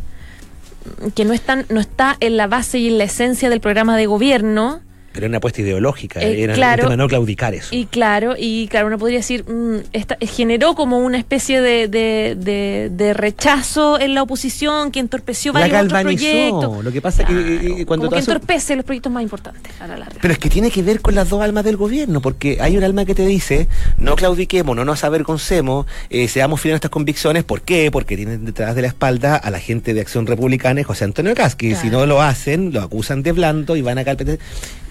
que 1.14 1.24
no, 1.24 1.32
están, 1.32 1.66
no 1.68 1.80
está 1.80 2.16
en 2.20 2.36
la 2.36 2.46
base 2.46 2.78
y 2.78 2.88
en 2.88 2.98
la 2.98 3.04
esencia 3.04 3.50
del 3.50 3.60
programa 3.60 3.96
de 3.96 4.06
gobierno. 4.06 4.80
Pero 5.12 5.24
era 5.26 5.28
una 5.28 5.38
apuesta 5.38 5.60
ideológica, 5.60 6.20
Eh, 6.20 6.42
era 6.42 6.54
claro. 6.54 6.82
un 6.82 6.86
tema 6.86 6.90
de 6.92 6.96
no 6.96 7.08
claudicar 7.08 7.54
eso. 7.54 7.68
Y 7.74 7.86
claro, 7.86 8.34
y 8.38 8.66
claro, 8.68 8.86
uno 8.86 8.98
podría 8.98 9.18
decir, 9.18 9.44
mm, 9.48 9.76
esta- 9.92 10.16
generó 10.20 10.74
como 10.74 10.98
una 10.98 11.18
especie 11.18 11.60
de, 11.60 11.88
de, 11.88 12.36
de- 12.38 12.90
de 12.92 13.14
rechazo 13.14 14.00
en 14.00 14.14
la 14.14 14.22
oposición 14.22 14.90
que 14.90 15.00
entorpeció 15.00 15.52
La 15.52 15.60
varios 15.60 15.78
otros 15.80 15.92
galvanizó. 15.92 16.24
proyectos. 16.24 16.84
Lo 16.84 16.92
que 16.92 17.00
pasa 17.02 17.24
que, 17.24 17.32
eh, 17.32 17.86
cuando 17.86 18.06
como 18.06 18.10
que 18.16 18.18
entorpece 18.20 18.76
los 18.76 18.84
proyectos 18.84 19.12
más 19.12 19.22
importantes 19.22 19.72
a 19.80 19.86
la 19.86 19.96
larga. 19.96 20.16
Pero 20.20 20.32
es 20.32 20.38
que 20.38 20.48
tiene 20.48 20.70
que 20.70 20.82
ver 20.82 21.00
con 21.00 21.14
las 21.14 21.28
dos 21.28 21.42
almas 21.42 21.64
del 21.64 21.76
gobierno, 21.76 22.20
porque 22.20 22.58
hay 22.60 22.76
un 22.76 22.84
alma 22.84 23.04
que 23.04 23.14
te 23.14 23.26
dice, 23.26 23.68
no 23.98 24.16
claudiquemos, 24.16 24.74
no 24.76 24.84
nos 24.84 25.04
avergoncemos, 25.04 25.86
eh, 26.10 26.28
seamos 26.28 26.60
fieles 26.60 26.72
a 26.72 26.76
nuestras 26.76 26.90
convicciones. 26.90 27.44
¿Por 27.44 27.62
qué? 27.62 27.90
Porque 27.90 28.16
tienen 28.16 28.44
detrás 28.44 28.74
de 28.74 28.82
la 28.82 28.88
espalda 28.88 29.36
a 29.36 29.50
la 29.50 29.58
gente 29.60 29.94
de 29.94 30.00
Acción 30.00 30.26
Republicana 30.26 30.80
y 30.80 30.84
José 30.84 31.04
Antonio 31.04 31.34
Caz, 31.34 31.54
que 31.54 31.74
si 31.74 31.88
Claro. 31.88 31.98
no 32.00 32.06
lo 32.06 32.22
hacen, 32.22 32.72
lo 32.72 32.80
acusan 32.82 33.22
de 33.22 33.32
blando 33.32 33.76
y 33.76 33.82
van 33.82 33.98
a 33.98 34.04
carpetar. 34.04 34.38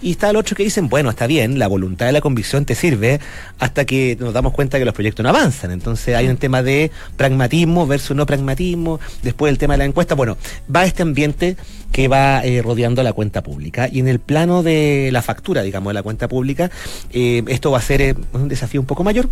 Y 0.00 0.11
está 0.12 0.30
el 0.30 0.36
otro 0.36 0.56
que 0.56 0.62
dicen, 0.62 0.88
bueno, 0.88 1.10
está 1.10 1.26
bien, 1.26 1.58
la 1.58 1.66
voluntad 1.66 2.06
de 2.06 2.12
la 2.12 2.20
convicción 2.20 2.64
te 2.64 2.74
sirve 2.74 3.20
hasta 3.58 3.84
que 3.84 4.16
nos 4.18 4.32
damos 4.32 4.52
cuenta 4.52 4.78
que 4.78 4.84
los 4.84 4.94
proyectos 4.94 5.22
no 5.22 5.30
avanzan. 5.30 5.70
Entonces 5.70 6.14
hay 6.14 6.28
un 6.28 6.36
tema 6.36 6.62
de 6.62 6.90
pragmatismo 7.16 7.86
versus 7.86 8.16
no 8.16 8.26
pragmatismo, 8.26 9.00
después 9.22 9.50
el 9.50 9.58
tema 9.58 9.74
de 9.74 9.78
la 9.78 9.84
encuesta. 9.84 10.14
Bueno, 10.14 10.36
va 10.74 10.84
este 10.84 11.02
ambiente 11.02 11.56
que 11.92 12.08
va 12.08 12.44
eh, 12.44 12.62
rodeando 12.62 13.02
la 13.02 13.12
cuenta 13.12 13.42
pública. 13.42 13.88
Y 13.90 14.00
en 14.00 14.08
el 14.08 14.18
plano 14.18 14.62
de 14.62 15.10
la 15.12 15.22
factura, 15.22 15.62
digamos, 15.62 15.90
de 15.90 15.94
la 15.94 16.02
cuenta 16.02 16.26
pública, 16.26 16.70
eh, 17.12 17.42
esto 17.48 17.70
va 17.70 17.78
a 17.78 17.82
ser 17.82 18.00
eh, 18.00 18.14
un 18.32 18.48
desafío 18.48 18.80
un 18.80 18.86
poco 18.86 19.04
mayor. 19.04 19.28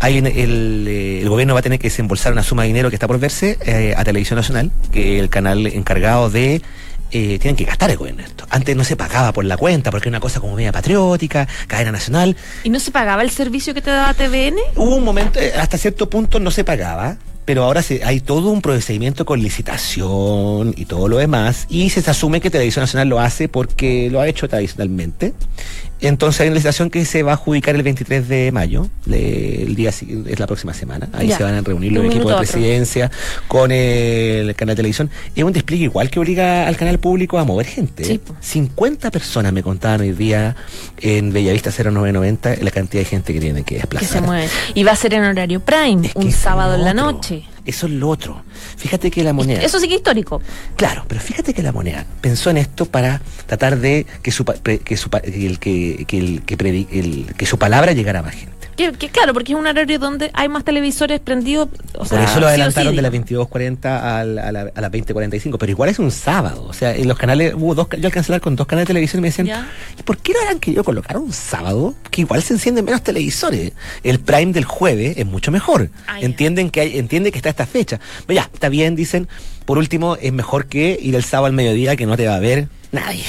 Hay 0.00 0.18
el, 0.18 0.26
el 0.88 1.28
gobierno 1.28 1.54
va 1.54 1.60
a 1.60 1.62
tener 1.62 1.78
que 1.78 1.88
desembolsar 1.88 2.32
una 2.32 2.42
suma 2.42 2.62
de 2.62 2.68
dinero 2.68 2.90
que 2.90 2.96
está 2.96 3.06
por 3.06 3.18
verse 3.18 3.58
a 3.96 4.04
Televisión 4.04 4.36
Nacional, 4.36 4.70
que 4.92 5.16
es 5.16 5.22
el 5.22 5.28
canal 5.28 5.66
encargado 5.66 6.30
de 6.30 6.62
eh, 7.10 7.38
tienen 7.38 7.56
que 7.56 7.64
gastar 7.64 7.90
el 7.90 7.96
gobierno 7.96 8.22
esto. 8.22 8.46
Antes 8.50 8.76
no 8.76 8.84
se 8.84 8.96
pagaba 8.96 9.32
por 9.32 9.44
la 9.44 9.56
cuenta, 9.56 9.90
porque 9.90 10.08
era 10.08 10.16
una 10.16 10.20
cosa 10.20 10.40
como 10.40 10.56
media 10.56 10.72
patriótica, 10.72 11.48
cadena 11.66 11.92
nacional. 11.92 12.36
¿Y 12.64 12.70
no 12.70 12.80
se 12.80 12.90
pagaba 12.90 13.22
el 13.22 13.30
servicio 13.30 13.74
que 13.74 13.82
te 13.82 13.90
daba 13.90 14.14
TVN? 14.14 14.58
Hubo 14.76 14.96
un 14.96 15.04
momento, 15.04 15.40
eh, 15.40 15.52
hasta 15.58 15.78
cierto 15.78 16.08
punto 16.08 16.40
no 16.40 16.50
se 16.50 16.64
pagaba, 16.64 17.16
pero 17.44 17.64
ahora 17.64 17.82
se, 17.82 18.04
hay 18.04 18.20
todo 18.20 18.50
un 18.50 18.62
procedimiento 18.62 19.24
con 19.24 19.42
licitación 19.42 20.72
y 20.76 20.84
todo 20.84 21.08
lo 21.08 21.16
demás, 21.16 21.66
y 21.68 21.90
se 21.90 22.08
asume 22.08 22.40
que 22.40 22.50
Televisión 22.50 22.84
Nacional 22.84 23.08
lo 23.08 23.18
hace 23.18 23.48
porque 23.48 24.08
lo 24.10 24.20
ha 24.20 24.28
hecho 24.28 24.48
tradicionalmente. 24.48 25.32
Entonces 26.02 26.40
hay 26.40 26.48
una 26.48 26.54
licitación 26.54 26.88
que 26.90 27.04
se 27.04 27.22
va 27.22 27.32
a 27.32 27.34
adjudicar 27.34 27.74
el 27.76 27.82
23 27.82 28.26
de 28.28 28.52
mayo, 28.52 28.88
le- 29.04 29.62
el 29.64 29.74
día 29.74 29.90
es 29.90 30.38
la 30.38 30.46
próxima 30.46 30.72
semana. 30.72 31.08
Ahí 31.12 31.28
Ya. 31.28 31.36
se 31.36 31.42
van 31.44 31.54
a 31.54 31.60
reunir 31.60 31.92
los 31.92 32.04
equipos 32.06 32.32
de 32.32 32.38
presidencia 32.38 33.10
con 33.48 33.70
el 33.70 34.54
canal 34.54 34.74
de 34.74 34.76
televisión. 34.76 35.10
Es 35.36 35.44
un 35.44 35.52
despliegue 35.52 35.84
igual 35.84 36.08
que 36.10 36.18
obliga 36.20 36.66
al 36.66 36.76
canal 36.76 36.98
público 36.98 37.38
a 37.38 37.44
mover 37.44 37.66
gente. 37.66 38.04
Sí, 38.04 38.18
po. 38.18 38.34
50 38.40 39.10
personas 39.10 39.52
me 39.52 39.62
contaban 39.62 40.00
hoy 40.00 40.12
día 40.12 40.56
en 41.00 41.32
Bellavista 41.32 41.70
0990 41.70 42.56
la 42.62 42.70
cantidad 42.70 43.02
de 43.02 43.04
gente 43.08 43.32
que 43.34 43.40
tiene 43.40 43.60
que 43.62 43.74
Que 43.74 43.80
desplazar. 43.80 44.08
se 44.08 44.20
mueve. 44.22 44.48
Y 44.74 44.82
va 44.84 44.92
a 44.92 44.96
ser 44.96 45.14
en 45.14 45.24
horario 45.24 45.60
prime, 45.60 46.06
Es 46.06 46.12
que 46.14 46.18
un 46.18 46.32
sábado 46.32 46.74
en 46.76 46.84
la 46.84 46.94
noche. 46.94 47.42
Eso 47.70 47.86
es 47.86 47.92
lo 47.92 48.08
otro. 48.08 48.42
Fíjate 48.76 49.10
que 49.10 49.24
la 49.24 49.32
moneda. 49.32 49.62
Eso 49.62 49.78
sí 49.80 49.88
que 49.88 49.94
es 49.94 50.00
histórico. 50.00 50.40
Claro, 50.76 51.04
pero 51.08 51.20
fíjate 51.20 51.54
que 51.54 51.62
la 51.62 51.72
moneda 51.72 52.04
pensó 52.20 52.50
en 52.50 52.58
esto 52.58 52.84
para 52.86 53.20
tratar 53.46 53.78
de 53.78 54.06
que 54.22 54.30
su 54.30 54.44
que 54.44 54.96
su 54.96 55.08
que 55.10 55.46
el 55.46 55.58
que 55.58 56.04
que 56.06 56.18
el 56.18 56.42
que 56.42 56.54
el- 56.92 57.34
que 57.36 57.46
su 57.46 57.58
palabra 57.58 57.92
llegara 57.92 58.20
a 58.20 58.22
más 58.22 58.34
gente. 58.34 58.59
Que, 58.80 58.92
que 58.92 59.08
claro, 59.10 59.34
porque 59.34 59.52
es 59.52 59.58
un 59.58 59.66
horario 59.66 59.98
donde 59.98 60.30
hay 60.32 60.48
más 60.48 60.64
televisores 60.64 61.20
prendidos. 61.20 61.68
O 61.94 62.04
Por 62.04 62.18
eso 62.18 62.40
lo 62.40 62.46
adelantaron 62.46 62.92
sí, 62.92 62.96
de 62.96 63.02
las 63.02 63.12
digo. 63.12 63.46
22.40 63.50 63.84
al- 64.02 64.38
a, 64.38 64.52
la- 64.52 64.72
a 64.74 64.80
las 64.80 64.90
20.45, 64.90 65.56
pero 65.58 65.70
igual 65.70 65.90
es 65.90 65.98
un 65.98 66.10
sábado. 66.10 66.64
O 66.66 66.72
sea, 66.72 66.94
en 66.96 67.06
los 67.06 67.18
canales, 67.18 67.52
hubo 67.54 67.74
dos, 67.74 67.88
yo 67.98 68.06
alcancé 68.06 68.32
a 68.32 68.36
hablar 68.36 68.40
con 68.40 68.56
dos 68.56 68.66
canales 68.66 68.86
de 68.86 68.92
televisión 68.94 69.20
y 69.20 69.22
me 69.22 69.28
decían, 69.28 69.46
Ya. 69.48 69.68
¿y 69.98 70.02
por 70.02 70.16
qué 70.18 70.32
no 70.32 70.40
habrán 70.40 70.60
querido 70.60 70.82
colocar 70.82 71.18
un 71.18 71.32
sábado? 71.32 71.94
Que 72.10 72.22
igual 72.22 72.42
se 72.42 72.54
encienden 72.54 72.84
menos 72.86 73.02
televisores. 73.02 73.72
El 74.02 74.18
prime 74.20 74.52
del 74.52 74.64
jueves 74.64 75.18
es 75.18 75.26
mucho 75.26 75.50
mejor. 75.50 75.90
Ah. 76.06 76.18
Entienden 76.20 76.70
que 76.70 76.80
hay, 76.80 76.98
entiende 76.98 77.32
que 77.32 77.38
está 77.38 77.50
esta 77.50 77.66
fecha. 77.66 78.00
Pero 78.26 78.40
ya, 78.40 78.50
está 78.52 78.68
bien, 78.70 78.96
dicen. 78.96 79.28
Por 79.66 79.76
último, 79.78 80.16
es 80.16 80.32
mejor 80.32 80.66
que 80.66 80.98
ir 81.00 81.14
el 81.14 81.22
sábado 81.22 81.46
al 81.46 81.52
mediodía 81.52 81.96
que 81.96 82.06
no 82.06 82.16
te 82.16 82.26
va 82.26 82.34
a 82.36 82.40
ver 82.40 82.68
nadie. 82.92 83.24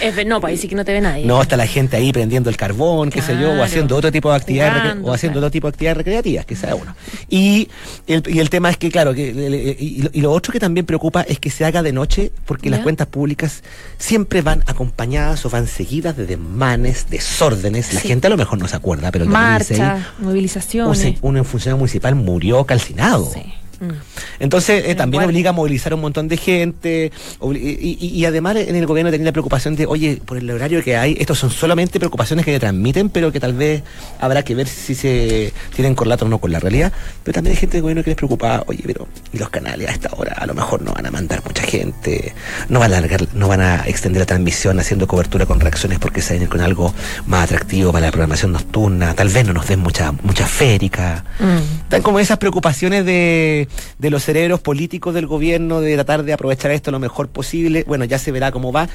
Es 0.00 0.26
no, 0.26 0.40
pues 0.40 0.52
ahí 0.52 0.56
sí 0.58 0.68
que 0.68 0.74
no 0.74 0.84
te 0.84 0.92
ve 0.92 1.00
nadie. 1.00 1.24
No 1.24 1.40
está 1.40 1.56
la 1.56 1.66
gente 1.66 1.96
ahí 1.96 2.12
prendiendo 2.12 2.50
el 2.50 2.56
carbón, 2.56 3.10
qué 3.10 3.22
sé 3.22 3.38
yo, 3.40 3.52
o 3.52 3.62
haciendo 3.62 3.96
otro 3.96 4.12
tipo 4.12 4.30
de 4.30 4.36
actividades, 4.36 4.82
Jugando, 4.82 5.08
o 5.08 5.12
haciendo 5.14 5.34
claro. 5.34 5.46
otro 5.46 5.50
tipo 5.52 5.66
de 5.68 5.70
actividades 5.70 5.96
recreativas, 5.98 6.44
que 6.46 6.56
sea 6.56 6.74
uno. 6.74 6.94
Y 7.30 7.68
el, 8.06 8.22
y 8.28 8.40
el 8.40 8.50
tema 8.50 8.70
es 8.70 8.76
que, 8.76 8.90
claro, 8.90 9.14
que, 9.14 9.30
el- 9.30 9.54
y, 9.80 10.02
lo- 10.02 10.10
y 10.12 10.20
lo 10.20 10.32
otro 10.32 10.52
que 10.52 10.60
también 10.60 10.84
preocupa 10.84 11.22
es 11.22 11.38
que 11.38 11.50
se 11.50 11.64
haga 11.64 11.82
de 11.82 11.92
noche, 11.92 12.32
porque 12.44 12.68
las 12.70 12.80
cuentas 12.80 13.06
públicas 13.06 13.62
siempre 13.98 14.42
van 14.42 14.62
acompañadas 14.66 15.44
o 15.46 15.50
van 15.50 15.66
seguidas 15.66 16.16
de 16.16 16.26
desmanes, 16.26 17.06
desórdenes. 17.08 17.94
La 17.94 18.00
Sí. 18.00 18.08
gente 18.08 18.26
a 18.26 18.30
lo 18.30 18.36
mejor 18.36 18.58
no 18.58 18.68
se 18.68 18.76
acuerda, 18.76 19.10
pero 19.12 19.24
2016 19.24 19.78
Marcha, 19.80 20.08
un, 20.18 20.24
movilizaciones. 20.26 20.98
se- 20.98 21.18
un 21.22 21.44
funcionario 21.44 21.78
municipal 21.78 22.14
murió 22.14 22.64
calcinado. 22.64 23.30
Sí. 23.32 23.42
Mm. 23.88 23.92
Entonces, 24.40 24.84
eh, 24.86 24.94
también 24.94 25.22
obliga 25.24 25.50
a 25.50 25.52
movilizar 25.52 25.92
a 25.92 25.94
un 25.96 26.00
montón 26.02 26.28
de 26.28 26.36
gente. 26.36 27.12
obli- 27.40 27.60
Y, 27.80 27.98
y- 28.00 28.08
y 28.20 28.24
además 28.24 28.56
en 28.56 28.76
el 28.76 28.86
gobierno 28.86 29.10
tenía 29.10 29.26
la 29.26 29.32
preocupación 29.32 29.76
de, 29.76 29.86
oye, 29.86 30.20
por 30.24 30.36
el 30.38 30.50
horario 30.50 30.82
que 30.82 30.96
hay, 30.96 31.16
estos 31.18 31.38
son 31.38 31.50
solamente 31.50 31.98
preocupaciones 31.98 32.44
que 32.44 32.52
se 32.52 32.60
transmiten, 32.60 33.08
pero 33.10 33.30
que 33.32 33.40
tal 33.40 33.52
vez 33.54 33.82
habrá 34.20 34.42
que 34.42 34.54
ver 34.54 34.66
si 34.68 34.94
se 34.94 35.52
tienen 35.74 35.94
correlato 35.94 36.24
o 36.24 36.28
no 36.28 36.38
con 36.38 36.50
la 36.52 36.60
realidad. 36.60 36.92
Pero 37.22 37.34
también 37.34 37.52
hay 37.54 37.60
gente 37.60 37.76
del 37.76 37.82
gobierno 37.82 38.02
que 38.02 38.10
les 38.10 38.16
preocupa, 38.16 38.62
oye, 38.66 38.82
pero 38.86 39.06
¿y 39.32 39.38
los 39.38 39.48
canales 39.50 39.88
a 39.88 39.92
esta 39.92 40.10
hora? 40.16 40.32
A 40.34 40.46
lo 40.46 40.54
mejor 40.54 40.82
no 40.82 40.92
van 40.92 41.06
a 41.06 41.10
mandar 41.10 41.42
mucha 41.44 41.62
gente, 41.62 42.34
no 42.68 42.80
van 42.80 42.92
a 42.92 42.98
alargar, 42.98 43.26
no 43.34 43.48
van 43.48 43.60
a 43.60 43.84
extender 43.86 44.20
la 44.20 44.26
transmisión 44.26 44.78
haciendo 44.80 45.06
cobertura 45.06 45.46
con 45.46 45.60
reacciones 45.60 45.98
porque 45.98 46.20
se 46.22 46.34
vienen 46.34 46.48
con 46.48 46.60
algo 46.60 46.94
más 47.26 47.44
atractivo 47.44 47.92
para 47.92 48.06
la 48.06 48.12
programación 48.12 48.52
nocturna. 48.52 49.14
Tal 49.14 49.28
vez 49.28 49.46
no 49.46 49.52
nos 49.52 49.66
den 49.68 49.80
mucha, 49.80 50.12
mucha 50.22 50.46
férica. 50.46 51.24
Mm. 51.38 51.82
Están 51.84 52.02
como 52.02 52.18
esas 52.20 52.38
preocupaciones 52.38 53.04
de, 53.04 53.68
de 53.98 54.10
los 54.10 54.22
cerebros 54.24 54.60
políticos 54.60 55.14
del 55.14 55.26
gobierno 55.26 55.80
de 55.80 55.94
tratar 55.94 56.22
de 56.24 56.32
aprovechar 56.32 56.70
esto 56.70 56.90
lo 56.90 56.98
mejor 56.98 57.28
posible. 57.28 57.84
Bueno, 57.86 58.04
ya 58.04 58.18
se 58.18 58.32
verá 58.32 58.52
cómo 58.52 58.72
va, 58.72 58.88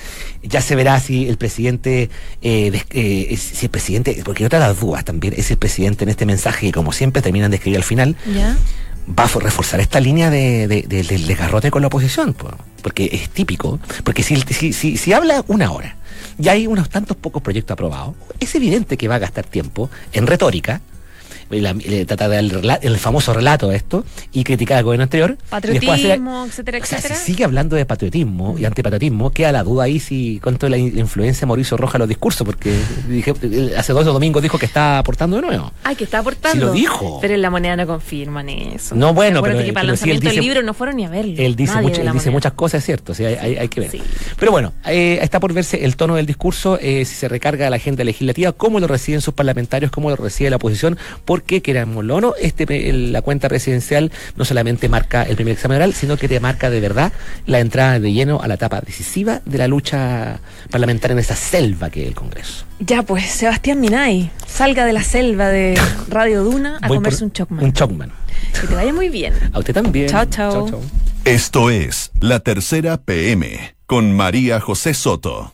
ya 0.44 0.62
se 0.62 0.76
verá 0.76 1.00
si 1.00 1.28
el 1.28 1.38
presidente, 1.38 2.10
eh, 2.42 2.82
eh, 2.92 3.38
si 3.38 3.66
el 3.66 3.70
presidente, 3.72 4.22
porque 4.26 4.46
otra 4.46 4.60
de 4.60 4.68
las 4.68 4.80
dudas 4.80 5.04
también, 5.06 5.34
es 5.38 5.50
el 5.52 5.58
presidente 5.58 6.04
en 6.04 6.10
este 6.10 6.26
mensaje 6.26 6.68
que 6.68 6.72
como 6.72 6.92
siempre 6.92 7.22
terminan 7.22 7.52
de 7.52 7.58
escribir 7.58 7.78
al 7.78 7.84
final, 7.84 8.16
¿Ya? 8.34 8.58
va 9.18 9.24
a 9.24 9.28
fo- 9.28 9.42
reforzar 9.42 9.80
esta 9.80 10.00
línea 10.00 10.30
de, 10.30 10.68
de- 10.68 10.84
de- 10.84 11.04
del 11.04 11.26
desgarrote 11.26 11.72
con 11.72 11.82
la 11.82 11.88
oposición, 11.88 12.34
po, 12.34 12.52
porque 12.84 13.10
es 13.12 13.30
típico, 13.30 13.80
porque 14.04 14.24
si, 14.24 14.36
si, 14.42 14.74
si, 14.74 14.98
si 14.98 15.14
habla 15.14 15.44
una 15.48 15.72
hora 15.72 15.96
y 16.42 16.48
hay 16.48 16.68
unos 16.68 16.90
tantos 16.90 17.18
pocos 17.18 17.42
proyectos 17.42 17.74
aprobados, 17.74 18.14
es 18.40 18.54
evidente 18.56 18.98
que 18.98 19.08
va 19.08 19.16
a 19.16 19.20
gastar 19.20 19.46
tiempo 19.46 19.90
en 20.14 20.28
retórica, 20.28 20.82
la- 21.50 21.74
le 21.74 22.06
trata 22.06 22.28
rela- 22.28 22.80
el 22.82 22.98
famoso 22.98 23.34
relato 23.34 23.70
de 23.70 23.76
esto 23.78 24.06
y 24.32 24.44
criticar 24.44 24.78
al 24.78 24.84
gobierno 24.84 25.04
anterior. 25.04 25.38
Patriotismo, 25.50 26.46
etcétera, 26.46 26.80
o 26.82 26.86
sea, 26.86 26.98
etcétera. 27.00 27.20
si 27.20 27.26
sigue 27.32 27.44
hablando 27.44 27.76
de 27.76 27.86
patriotismo 27.86 28.58
y 28.58 28.66
antipatriotismo, 28.66 29.32
queda 29.32 29.52
la 29.52 29.64
duda 29.64 29.86
ahí 29.86 30.00
si 30.00 30.40
cuánto 30.44 30.70
la 30.70 30.78
in- 30.78 30.98
influencia 30.98 31.42
de 31.42 31.46
Mauricio 31.48 31.78
Rojas 31.78 31.96
en 31.96 32.00
los 32.00 32.08
discursos, 32.10 32.46
porque 32.46 32.78
dije, 33.08 33.34
hace 33.78 33.94
dos 33.94 34.06
domingos 34.06 34.42
dijo 34.44 34.58
que 34.58 34.66
está 34.66 35.00
aportando 35.00 35.38
de 35.38 35.44
nuevo. 35.44 35.72
Ay, 35.84 35.96
que 35.96 36.04
está 36.04 36.20
aportando. 36.20 36.52
Si 36.54 36.60
lo 36.60 36.72
dijo. 36.72 37.20
Pero 37.22 37.34
en 37.36 37.42
la 37.42 37.50
moneda 37.50 37.76
no 37.76 37.88
confirman 37.88 38.50
eso. 38.50 38.96
No, 38.96 39.14
bueno, 39.14 39.42
pero- 39.42 39.58
que 39.60 39.74
para 39.74 39.82
el 39.82 39.88
lanzamiento 39.88 40.30
del 40.30 40.40
libro 40.40 40.62
no 40.64 40.74
fueron 40.74 40.96
ni 40.98 41.06
a 41.06 41.10
verlo. 41.10 41.34
Él 41.38 41.56
dice, 41.56 41.74
Nadie 41.74 41.84
mucho- 41.84 41.96
de 41.96 42.02
él 42.02 42.06
la 42.06 42.12
dice 42.14 42.26
moneda. 42.26 42.32
muchas 42.38 42.54
cosas, 42.54 42.80
es 42.80 42.86
cierto, 42.86 43.14
sí, 43.14 43.26
hay, 43.26 43.36
hay- 43.36 43.58
hay 43.58 43.68
que 43.68 43.82
ver. 43.82 43.92
Sí. 43.92 44.02
Pero 44.40 44.52
bueno, 44.52 44.74
eh, 44.86 45.20
está 45.22 45.40
por 45.40 45.54
verse 45.54 45.84
el 45.84 45.96
tono 45.96 46.16
del 46.16 46.26
discurso, 46.26 46.78
eh, 46.82 47.06
si 47.06 47.16
se 47.16 47.28
recarga 47.28 47.70
la 47.70 47.76
agenda 47.78 48.04
legislativa, 48.04 48.52
cómo 48.52 48.80
lo 48.80 48.88
reciben 48.88 49.22
sus 49.22 49.34
parlamentarios, 49.34 49.92
cómo 49.92 50.10
lo 50.10 50.16
recibe 50.16 50.50
la 50.50 50.56
oposición, 50.58 50.98
porque 51.40 51.62
querámoslo 51.62 52.16
o 52.18 52.22
no, 52.22 52.34
este, 52.38 52.90
el- 52.90 53.14
la 53.14 53.22
cuenta 53.22 53.48
presidencial 53.48 54.12
no 54.36 54.44
solamente 54.44 54.90
marca 54.90 55.24
el 55.24 55.36
primer 55.38 55.54
examen 55.54 55.78
oral, 55.78 55.94
sino 55.94 56.18
que 56.18 56.28
te 56.28 56.40
marca 56.42 56.70
de 56.70 56.82
verdad 56.82 57.14
la 57.46 57.60
entrada 57.60 57.98
de 58.00 58.12
lleno 58.12 58.42
a 58.42 58.48
la 58.50 58.56
etapa 58.56 58.82
decisiva 58.82 59.42
de 59.46 59.58
la 59.58 59.70
lucha 59.70 60.42
parlamentaria 60.70 61.14
en 61.14 61.20
esa 61.20 61.38
selva 61.38 61.90
que 61.90 62.02
es 62.02 62.08
el 62.10 62.14
Congreso. 62.16 62.66
Ya, 62.82 63.04
pues, 63.04 63.26
Sebastián 63.26 63.80
Minay, 63.80 64.32
salga 64.48 64.84
de 64.86 64.92
la 64.92 65.02
selva 65.04 65.48
de 65.48 65.80
Radio 66.10 66.44
Duna 66.44 66.78
a 66.82 66.88
Voy 66.90 66.98
comerse 66.98 67.24
un 67.24 67.32
chocman. 67.32 67.64
Un 67.64 67.72
chocman. 67.74 68.12
Que 68.60 68.68
te 68.68 68.76
vaya 68.76 68.92
muy 68.94 69.08
bien. 69.10 69.34
A 69.54 69.60
usted 69.60 69.74
también. 69.74 70.08
Chao, 70.10 70.26
chao. 70.26 70.70
chao. 70.70 70.82
Esto 71.24 71.70
es 71.70 72.12
La 72.20 72.40
Tercera 72.42 72.98
PM 72.98 73.76
con 73.86 74.12
María 74.14 74.60
José 74.60 74.94
Soto. 74.94 75.54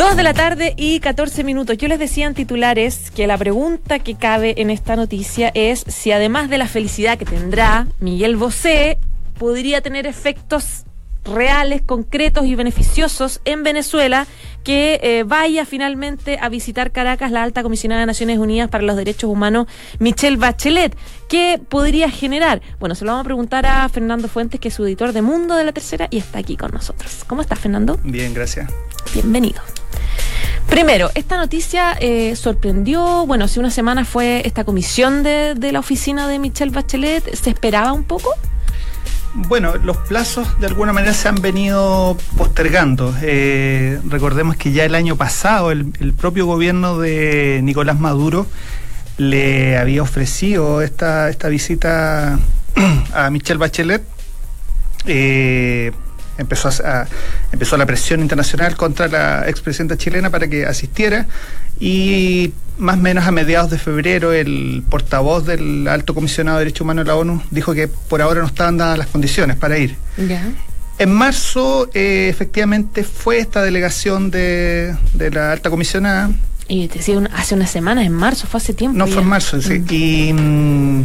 Dos 0.00 0.16
de 0.16 0.22
la 0.22 0.32
tarde 0.32 0.72
y 0.78 0.98
14 0.98 1.44
minutos. 1.44 1.76
Yo 1.76 1.86
les 1.86 1.98
decía 1.98 2.26
en 2.26 2.32
titulares 2.32 3.10
que 3.10 3.26
la 3.26 3.36
pregunta 3.36 3.98
que 3.98 4.14
cabe 4.14 4.54
en 4.56 4.70
esta 4.70 4.96
noticia 4.96 5.52
es 5.52 5.84
si 5.88 6.10
además 6.10 6.48
de 6.48 6.56
la 6.56 6.66
felicidad 6.66 7.18
que 7.18 7.26
tendrá 7.26 7.86
Miguel 7.98 8.36
Bosé, 8.36 8.96
podría 9.38 9.82
tener 9.82 10.06
efectos 10.06 10.86
reales, 11.24 11.82
concretos 11.82 12.46
y 12.46 12.54
beneficiosos 12.54 13.40
en 13.44 13.62
Venezuela 13.62 14.26
que 14.64 15.00
eh, 15.02 15.24
vaya 15.26 15.64
finalmente 15.64 16.38
a 16.40 16.48
visitar 16.48 16.92
Caracas 16.92 17.30
la 17.30 17.42
alta 17.42 17.62
comisionada 17.62 18.00
de 18.00 18.06
Naciones 18.06 18.38
Unidas 18.38 18.68
para 18.68 18.84
los 18.84 18.96
Derechos 18.96 19.30
Humanos, 19.30 19.66
Michelle 19.98 20.36
Bachelet. 20.36 20.96
¿Qué 21.28 21.60
podría 21.68 22.10
generar? 22.10 22.60
Bueno, 22.78 22.94
se 22.94 23.04
lo 23.04 23.12
vamos 23.12 23.22
a 23.22 23.24
preguntar 23.24 23.66
a 23.66 23.88
Fernando 23.88 24.28
Fuentes, 24.28 24.60
que 24.60 24.68
es 24.68 24.74
su 24.74 24.84
editor 24.84 25.12
de 25.12 25.22
Mundo 25.22 25.56
de 25.56 25.64
la 25.64 25.72
Tercera 25.72 26.08
y 26.10 26.18
está 26.18 26.38
aquí 26.38 26.56
con 26.56 26.72
nosotros. 26.72 27.24
¿Cómo 27.26 27.42
estás, 27.42 27.58
Fernando? 27.58 27.98
Bien, 28.04 28.34
gracias. 28.34 28.70
Bienvenido. 29.14 29.62
Primero, 30.68 31.10
esta 31.14 31.36
noticia 31.36 31.96
eh, 32.00 32.36
sorprendió, 32.36 33.26
bueno, 33.26 33.46
hace 33.46 33.58
una 33.58 33.70
semana 33.70 34.04
fue 34.04 34.42
esta 34.44 34.64
comisión 34.64 35.22
de, 35.22 35.54
de 35.56 35.72
la 35.72 35.80
oficina 35.80 36.28
de 36.28 36.38
Michelle 36.38 36.70
Bachelet, 36.70 37.34
¿se 37.34 37.50
esperaba 37.50 37.92
un 37.92 38.04
poco? 38.04 38.30
Bueno, 39.32 39.76
los 39.76 39.96
plazos 39.96 40.58
de 40.58 40.66
alguna 40.66 40.92
manera 40.92 41.14
se 41.14 41.28
han 41.28 41.36
venido 41.36 42.16
postergando. 42.36 43.14
Eh, 43.22 44.00
recordemos 44.08 44.56
que 44.56 44.72
ya 44.72 44.84
el 44.84 44.94
año 44.94 45.16
pasado 45.16 45.70
el, 45.70 46.12
propio 46.16 46.46
gobierno 46.46 46.98
de 46.98 47.60
Nicolás 47.62 48.00
Maduro 48.00 48.46
le 49.18 49.78
había 49.78 50.02
ofrecido 50.02 50.82
esta, 50.82 51.28
esta 51.28 51.48
visita 51.48 52.38
a 53.14 53.30
Michelle 53.30 53.58
Bachelet. 53.58 54.02
Eh, 55.06 55.92
empezó, 56.40 56.68
a, 56.68 57.06
empezó 57.52 57.76
la 57.76 57.86
presión 57.86 58.20
internacional 58.20 58.76
contra 58.76 59.08
la 59.08 59.48
expresidenta 59.48 59.96
chilena 59.96 60.30
para 60.30 60.48
que 60.48 60.66
asistiera 60.66 61.26
y 61.78 62.52
más 62.78 62.96
o 62.96 63.00
menos 63.00 63.26
a 63.26 63.30
mediados 63.30 63.70
de 63.70 63.78
febrero 63.78 64.32
el 64.32 64.82
portavoz 64.88 65.46
del 65.46 65.86
alto 65.86 66.14
comisionado 66.14 66.58
de 66.58 66.64
derechos 66.64 66.82
humanos 66.82 67.04
de 67.04 67.08
la 67.08 67.16
ONU 67.16 67.42
dijo 67.50 67.74
que 67.74 67.88
por 67.88 68.22
ahora 68.22 68.40
no 68.40 68.46
estaban 68.46 68.76
dadas 68.76 68.98
las 68.98 69.06
condiciones 69.06 69.56
para 69.56 69.78
ir. 69.78 69.96
En 70.98 71.12
marzo, 71.12 71.88
eh, 71.94 72.28
efectivamente, 72.28 73.04
fue 73.04 73.38
esta 73.38 73.62
delegación 73.62 74.30
de, 74.30 74.94
la 75.32 75.52
alta 75.52 75.70
comisionada. 75.70 76.30
Y 76.68 76.88
te 76.88 76.98
decía, 76.98 77.18
hace 77.34 77.54
unas 77.54 77.70
semanas, 77.70 78.04
en 78.04 78.12
marzo, 78.12 78.46
fue 78.46 78.58
hace 78.58 78.74
tiempo. 78.74 78.98
No, 78.98 79.06
fue 79.06 79.22
en 79.22 79.28
marzo, 79.28 79.62
sí. 79.62 79.78
Mm. 79.78 79.86
Y, 79.90 80.32
mm, 80.34 81.02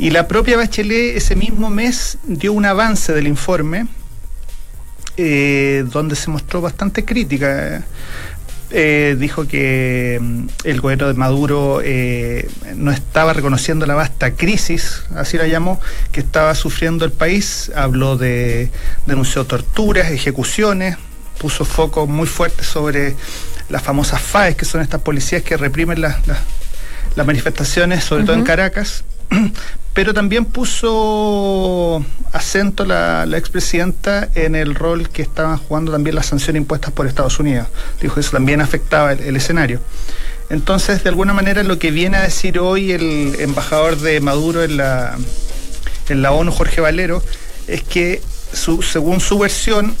y 0.00 0.10
la 0.10 0.26
propia 0.26 0.56
Bachelet 0.56 1.16
ese 1.16 1.36
mismo 1.36 1.70
mes 1.70 2.18
dio 2.24 2.52
un 2.52 2.64
avance 2.64 3.12
del 3.12 3.28
informe 3.28 3.86
eh, 5.22 5.84
donde 5.92 6.16
se 6.16 6.30
mostró 6.30 6.62
bastante 6.62 7.04
crítica. 7.04 7.84
Eh, 8.70 9.16
dijo 9.18 9.46
que 9.46 10.18
mm, 10.18 10.46
el 10.64 10.80
gobierno 10.80 11.08
de 11.08 11.14
Maduro 11.14 11.82
eh, 11.84 12.48
no 12.74 12.90
estaba 12.90 13.34
reconociendo 13.34 13.84
la 13.84 13.94
vasta 13.94 14.30
crisis, 14.30 15.02
así 15.14 15.36
la 15.36 15.46
llamó, 15.46 15.78
que 16.10 16.20
estaba 16.20 16.54
sufriendo 16.54 17.04
el 17.04 17.12
país. 17.12 17.70
Habló 17.74 18.16
de, 18.16 18.70
denunció 19.04 19.44
torturas, 19.44 20.10
ejecuciones, 20.10 20.96
puso 21.38 21.66
foco 21.66 22.06
muy 22.06 22.26
fuerte 22.26 22.64
sobre 22.64 23.14
las 23.68 23.82
famosas 23.82 24.22
FAES, 24.22 24.56
que 24.56 24.64
son 24.64 24.80
estas 24.80 25.02
policías 25.02 25.42
que 25.42 25.58
reprimen 25.58 26.00
las, 26.00 26.16
las, 27.14 27.26
manifestaciones, 27.26 28.04
sobre 28.04 28.24
todo 28.24 28.36
en 28.36 28.44
Caracas. 28.44 29.04
pero 29.94 30.14
también 30.14 30.44
puso 30.44 32.04
acento 32.32 32.84
la, 32.84 33.26
expresidenta 33.36 34.28
en 34.34 34.54
el 34.54 34.74
rol 34.74 35.08
que 35.08 35.22
estaban 35.22 35.58
jugando 35.58 35.92
también 35.92 36.16
las 36.16 36.26
sanciones 36.26 36.60
impuestas 36.60 36.92
por 36.92 37.06
Estados 37.06 37.38
Unidos. 37.40 37.68
Dijo 38.00 38.14
que 38.14 38.20
eso 38.20 38.32
también 38.32 38.60
afectaba 38.60 39.12
el, 39.12 39.36
escenario. 39.36 39.80
Entonces, 40.48 41.02
de 41.02 41.08
alguna 41.08 41.32
manera, 41.32 41.62
lo 41.62 41.78
que 41.78 41.90
viene 41.90 42.16
a 42.16 42.22
decir 42.22 42.58
hoy 42.58 42.92
el 42.92 43.36
embajador 43.40 43.96
de 43.98 44.20
Maduro 44.20 44.62
en 44.62 44.76
la, 44.76 45.16
en 46.08 46.22
la 46.22 46.32
ONU, 46.32 46.50
Jorge 46.50 46.80
Valero, 46.80 47.22
es 47.66 47.82
que 47.82 48.20
según 48.52 49.20
su 49.20 49.38
versión, 49.38 49.94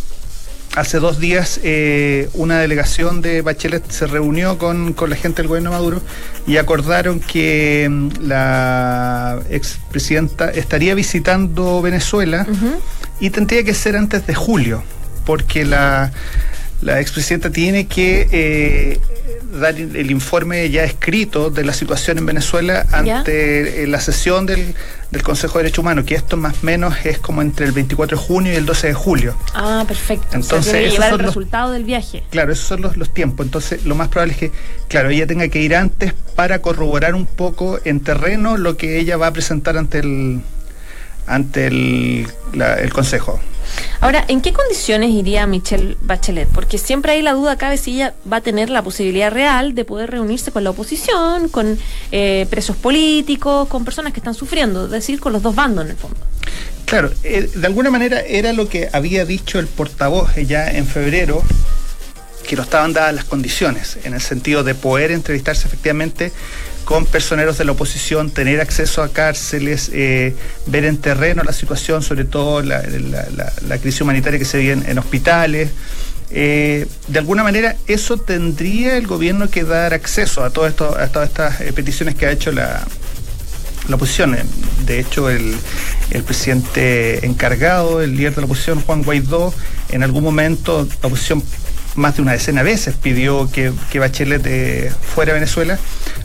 Hace 0.76 1.00
dos 1.00 1.18
días 1.18 1.58
eh, 1.64 2.28
una 2.34 2.60
delegación 2.60 3.22
de 3.22 3.42
Bachelet 3.42 3.90
se 3.90 4.06
reunió 4.06 4.56
con, 4.56 4.94
la 5.08 5.16
gente 5.16 5.42
del 5.42 5.48
gobierno 5.48 5.72
Maduro 5.72 6.00
y 6.46 6.58
acordaron 6.58 7.18
que 7.18 7.88
mm, 7.90 8.08
la 8.22 9.40
expresidenta 9.50 10.48
estaría 10.50 10.94
visitando 10.94 11.82
Venezuela 11.82 12.46
y 13.18 13.30
tendría 13.30 13.64
que 13.64 13.74
ser 13.74 13.96
antes 13.96 14.26
de 14.28 14.34
julio, 14.34 14.84
porque 15.26 15.64
la, 15.64 16.12
la 16.82 17.00
expresidenta 17.00 17.50
tiene 17.50 17.86
que 17.86 18.28
eh, 18.32 19.00
dar 19.58 19.74
el 19.76 20.10
informe 20.10 20.70
ya 20.70 20.84
escrito 20.84 21.50
de 21.50 21.64
la 21.64 21.72
situación 21.72 22.18
en 22.18 22.26
Venezuela 22.26 22.86
ante 22.92 23.82
eh, 23.82 23.86
la 23.86 24.00
sesión 24.00 24.46
del, 24.46 24.74
Consejo 25.22 25.58
de 25.58 25.64
Derechos 25.64 25.80
Humanos, 25.80 26.04
que 26.06 26.14
esto 26.14 26.36
más 26.36 26.54
o 26.62 26.66
menos 26.66 26.94
es 27.04 27.18
como 27.18 27.42
entre 27.42 27.66
el 27.66 27.72
24 27.72 28.16
de 28.16 28.22
junio 28.22 28.52
y 28.52 28.56
el 28.56 28.64
12 28.64 28.86
de 28.88 28.94
julio. 28.94 29.36
Ah, 29.54 29.84
perfecto. 29.86 30.28
Entonces, 30.32 30.72
o 30.72 30.92
llevar 30.92 31.12
el 31.12 31.18
resultado 31.18 31.72
del 31.72 31.84
viaje. 31.84 32.22
Claro, 32.30 32.52
esos 32.52 32.66
son 32.66 32.80
los, 32.80 32.96
los 32.96 33.12
tiempos. 33.12 33.44
Entonces, 33.44 33.84
lo 33.84 33.94
más 33.94 34.08
probable 34.08 34.34
es 34.34 34.38
que, 34.38 34.52
claro, 34.88 35.10
ella 35.10 35.26
tenga 35.26 35.48
que 35.48 35.60
ir 35.60 35.74
antes 35.74 36.14
para 36.36 36.60
corroborar 36.60 37.14
un 37.14 37.26
poco 37.26 37.80
en 37.84 38.00
terreno 38.00 38.56
lo 38.56 38.76
que 38.76 38.98
ella 38.98 39.16
va 39.16 39.26
a 39.26 39.32
presentar 39.32 39.76
ante 39.76 39.98
el 39.98 40.40
ante 41.26 41.66
el, 41.68 42.26
el 42.54 42.92
Consejo. 42.92 43.40
Ahora, 44.00 44.24
¿en 44.28 44.40
qué 44.40 44.54
condiciones 44.54 45.10
iría 45.10 45.46
Michelle 45.46 45.96
Bachelet? 46.00 46.48
Porque 46.48 46.78
siempre 46.78 47.12
hay 47.12 47.22
la 47.22 47.34
duda, 47.34 47.56
cabe 47.56 47.76
si 47.76 47.96
ella 47.96 48.14
va 48.30 48.38
a 48.38 48.40
tener 48.40 48.70
la 48.70 48.82
posibilidad 48.82 49.30
real 49.30 49.74
de 49.74 49.84
poder 49.84 50.10
reunirse 50.10 50.50
con 50.52 50.64
la 50.64 50.70
oposición, 50.70 51.50
con 51.50 51.78
eh, 52.10 52.46
presos 52.48 52.76
políticos, 52.76 53.68
con 53.68 53.84
personas 53.84 54.14
que 54.14 54.20
están 54.20 54.32
sufriendo, 54.32 54.86
es 54.86 54.90
decir, 54.90 55.20
con 55.20 55.34
los 55.34 55.42
dos 55.42 55.54
bandos 55.54 55.84
en 55.84 55.90
el 55.90 55.96
fondo. 55.98 56.16
Claro, 56.86 57.12
eh, 57.24 57.50
de 57.54 57.66
alguna 57.66 57.90
manera 57.90 58.20
era 58.20 58.54
lo 58.54 58.70
que 58.70 58.88
había 58.90 59.26
dicho 59.26 59.58
el 59.58 59.66
portavoz 59.66 60.34
ya 60.46 60.70
en 60.70 60.86
febrero, 60.86 61.42
que 62.48 62.56
no 62.56 62.62
estaban 62.62 62.94
dadas 62.94 63.14
las 63.14 63.24
condiciones, 63.26 63.98
en 64.02 64.14
el 64.14 64.22
sentido 64.22 64.64
de 64.64 64.74
poder 64.74 65.10
entrevistarse 65.10 65.68
efectivamente 65.68 66.32
con 66.90 67.06
personeros 67.06 67.56
de 67.56 67.64
la 67.64 67.70
oposición, 67.70 68.32
tener 68.32 68.60
acceso 68.60 69.04
a 69.04 69.12
cárceles, 69.12 69.92
eh, 69.94 70.34
ver 70.66 70.84
en 70.84 70.96
terreno 70.96 71.44
la 71.44 71.52
situación, 71.52 72.02
sobre 72.02 72.24
todo 72.24 72.62
la, 72.62 72.82
crisis 73.80 74.00
humanitaria 74.00 74.40
que 74.40 74.44
se 74.44 74.58
vive 74.58 74.72
en, 74.72 74.98
hospitales. 74.98 75.70
Eh, 76.32 76.88
de 77.06 77.18
alguna 77.20 77.44
manera, 77.44 77.76
eso 77.86 78.16
tendría 78.16 78.96
el 78.96 79.06
gobierno 79.06 79.48
que 79.48 79.62
dar 79.62 79.94
acceso 79.94 80.42
a, 80.42 80.50
todas 80.50 80.74
estas 81.00 81.60
eh, 81.60 81.72
peticiones 81.72 82.16
que 82.16 82.26
ha 82.26 82.32
hecho 82.32 82.50
la, 82.50 82.84
la 83.88 83.94
oposición. 83.94 84.36
De 84.84 84.98
hecho, 84.98 85.30
el, 85.30 85.54
el, 86.10 86.24
presidente 86.24 87.24
encargado, 87.24 88.02
el 88.02 88.16
líder 88.16 88.34
de 88.34 88.40
la 88.40 88.46
oposición, 88.46 88.80
Juan 88.80 89.04
Guaidó, 89.04 89.54
en 89.90 90.02
algún 90.02 90.24
momento 90.24 90.88
la 91.02 91.06
oposición 91.06 91.40
más 92.00 92.16
de 92.16 92.22
una 92.22 92.32
decena 92.32 92.64
de 92.64 92.70
veces 92.70 92.96
pidió 92.96 93.50
que, 93.50 93.72
que 93.90 93.98
Bachelet 93.98 94.44
eh, 94.46 94.92
fuera 95.14 95.32
a 95.32 95.34
Venezuela. 95.34 95.78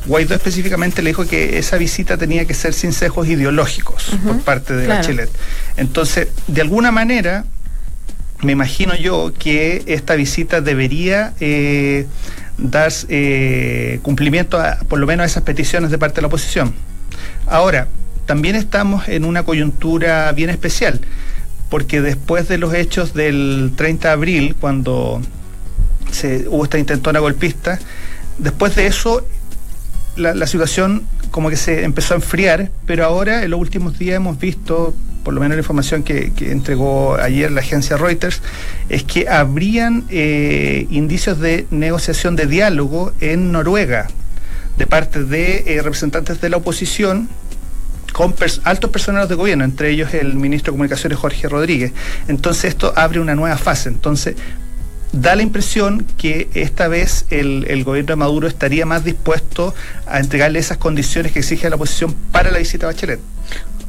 Guaidó 0.06 0.34
específicamente 0.36 1.02
le 1.02 1.12
dijo 1.12 1.26
que 1.26 1.60
esa 1.60 1.78
visita 1.78 2.18
tenía 2.18 2.46
que 2.46 2.54
ser 2.54 2.74
sin 2.74 2.94
sesgos 2.94 3.28
ideológicos 3.28 4.12
por 4.26 4.40
parte 4.42 4.76
de 4.76 4.88
Bachelet. 4.88 5.30
Entonces, 5.78 6.30
de 6.48 6.62
alguna 6.62 6.92
manera, 6.92 7.46
me 8.42 8.52
imagino 8.52 8.96
yo 8.96 9.34
que 9.38 9.84
esta 9.86 10.16
visita 10.16 10.62
debería 10.62 11.34
eh, 11.40 12.06
dar 12.58 12.92
eh, 13.10 14.00
cumplimiento 14.02 14.60
a, 14.60 14.78
por 14.88 15.00
lo 15.00 15.08
menos 15.08 15.24
a 15.24 15.28
esas 15.28 15.44
peticiones 15.44 15.92
de 15.92 15.98
parte 15.98 16.16
de 16.16 16.22
la 16.22 16.28
oposición. 16.28 16.74
Ahora, 17.48 17.88
también 18.26 18.56
estamos 18.56 19.08
en 19.08 19.24
una 19.24 19.44
coyuntura 19.44 20.32
bien 20.32 20.50
especial, 20.50 21.02
porque 21.70 22.02
después 22.02 22.48
de 22.48 22.58
los 22.58 22.74
hechos 22.74 23.14
del 23.14 23.74
30 23.76 24.08
de 24.08 24.14
abril, 24.14 24.56
cuando 24.60 25.22
se, 26.16 26.48
hubo 26.48 26.64
esta 26.64 26.80
intentona 26.80 27.20
golpista. 27.20 27.80
Después 28.38 28.76
de 28.76 28.88
eso, 28.88 29.26
la, 30.16 30.48
situación 30.48 31.06
como 31.32 31.50
que 31.50 31.58
se 31.58 31.84
empezó 31.84 32.14
a 32.14 32.18
enfriar, 32.18 32.72
pero 32.86 33.06
ahora 33.06 33.44
en 33.44 33.52
los 33.52 33.60
últimos 33.60 34.00
días 34.00 34.16
hemos 34.16 34.40
visto, 34.40 34.94
por 35.24 35.34
lo 35.34 35.42
menos 35.42 35.56
la 35.56 35.62
información 35.62 36.04
que, 36.04 36.32
entregó 36.40 37.16
ayer 37.16 37.52
la 37.52 37.62
agencia 37.62 37.98
Reuters, 37.98 38.42
es 38.90 39.04
que 39.04 39.28
habrían 39.28 40.06
eh, 40.10 40.88
indicios 40.90 41.40
de 41.40 41.68
negociación 41.70 42.36
de 42.36 42.48
diálogo 42.48 43.12
en 43.20 43.52
Noruega 43.52 44.08
de 44.78 44.88
parte 44.88 45.24
de 45.24 45.64
eh, 45.68 45.82
representantes 45.82 46.42
de 46.42 46.50
la 46.50 46.58
oposición 46.58 47.30
con 48.14 48.34
altos 48.64 48.90
personeros 48.92 49.28
de 49.28 49.36
gobierno, 49.36 49.66
entre 49.66 49.90
ellos 49.90 50.14
el 50.14 50.36
ministro 50.36 50.72
de 50.72 50.76
Comunicaciones 50.76 51.18
Jorge 51.18 51.50
Rodríguez. 51.50 51.92
Entonces 52.30 52.66
esto 52.66 52.94
abre 52.96 53.20
una 53.20 53.36
nueva 53.36 53.58
fase. 53.58 53.90
Entonces 53.90 54.36
da 55.12 55.36
la 55.36 55.44
impresión 55.44 56.06
que 56.18 56.50
esta 56.54 56.88
vez 56.88 57.26
el, 57.30 57.84
gobierno 57.84 58.14
de 58.14 58.16
Maduro 58.16 58.48
estaría 58.48 58.86
más 58.86 59.04
dispuesto 59.04 59.74
a 60.08 60.20
entregarle 60.20 60.60
esas 60.60 60.78
condiciones 60.78 61.32
que 61.32 61.40
exige 61.40 61.70
la 61.70 61.76
oposición 61.76 62.14
para 62.32 62.52
la 62.52 62.60
visita 62.60 62.86
a 62.86 62.92
Bachelet. 62.92 63.20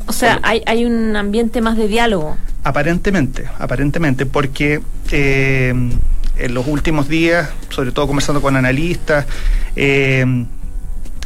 O 0.06 0.12
sea, 0.12 0.38
hay, 0.42 0.62
hay 0.66 0.84
un 0.84 1.16
ambiente 1.16 1.60
más 1.60 1.76
de 1.76 1.88
diálogo. 1.88 2.36
Aparentemente, 2.62 3.46
aparentemente, 3.58 4.24
porque 4.24 4.80
eh, 5.10 5.74
en 6.38 6.54
los 6.54 6.66
últimos 6.66 7.08
días, 7.08 7.48
sobre 7.70 7.92
todo 7.92 8.06
conversando 8.06 8.40
con 8.40 8.56
analistas, 8.56 9.26
eh, 9.74 10.24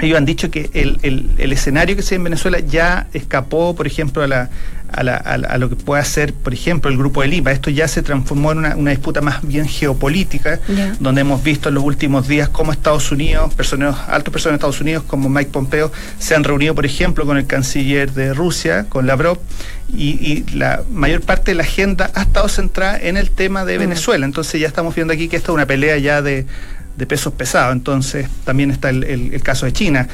ellos 0.01 0.17
han 0.17 0.25
dicho 0.25 0.51
que 0.51 0.71
el, 0.73 0.99
el, 1.39 1.53
escenario 1.53 1.95
que 1.95 2.03
se 2.03 2.15
ve 2.15 2.17
en 2.17 2.25
Venezuela 2.25 2.59
ya 2.61 3.07
escapó, 3.13 3.75
por 3.75 3.87
ejemplo, 3.87 4.23
a, 4.23 4.27
la, 4.27 4.51
a, 4.93 5.03
la, 5.03 5.17
a, 5.17 5.59
lo 5.59 5.69
que 5.69 5.77
puede 5.77 6.03
hacer, 6.03 6.33
por 6.35 6.53
ejemplo, 6.53 6.91
el 6.91 6.97
Grupo 6.97 7.23
de 7.23 7.29
Lima. 7.29 7.53
Esto 7.53 7.71
ya 7.71 7.89
se 7.89 8.03
transformó 8.03 8.53
en 8.53 8.59
una, 8.59 8.77
una 8.77 8.91
disputa 8.91 9.21
más 9.21 9.47
bien 9.47 9.67
geopolítica, 9.67 10.61
donde 10.99 11.21
hemos 11.23 11.43
visto 11.43 11.69
en 11.69 11.77
los 11.77 11.85
últimos 11.85 12.29
días 12.29 12.49
cómo 12.49 12.73
Estados 12.73 13.11
Unidos, 13.13 13.53
altos 14.09 14.33
personas 14.33 14.53
de 14.53 14.57
Estados 14.57 14.81
Unidos 14.81 15.05
como 15.07 15.29
Mike 15.29 15.51
Pompeo, 15.51 15.93
se 16.19 16.35
han 16.35 16.45
reunido, 16.45 16.75
por 16.75 16.87
ejemplo, 16.87 17.27
con 17.27 17.37
el 17.37 17.47
canciller 17.47 18.13
de 18.13 18.35
Rusia, 18.35 18.87
con 18.89 19.07
Lavrov, 19.07 19.39
y, 19.93 20.11
y 20.11 20.45
la 20.55 20.83
mayor 20.91 21.21
parte 21.21 21.51
de 21.51 21.57
la 21.57 21.63
agenda 21.63 22.11
ha 22.15 22.23
estado 22.23 22.49
centrada 22.49 22.99
en 22.99 23.17
el 23.17 23.31
tema 23.31 23.65
de 23.65 23.79
Venezuela. 23.79 24.25
Entonces 24.25 24.61
ya 24.61 24.69
estamos 24.69 24.95
viendo 24.95 25.13
aquí 25.13 25.29
que 25.29 25.37
esta 25.37 25.53
es 25.53 25.55
una 25.55 25.67
pelea 25.67 25.99
ya 25.99 26.23
de 26.23 26.47
de 27.01 27.07
pesos 27.07 27.33
pesados. 27.33 27.73
Entonces 27.73 28.29
también 28.45 28.71
está 28.71 28.91
el, 28.91 29.43
caso 29.43 29.67
de 29.67 29.73
China. 29.73 30.07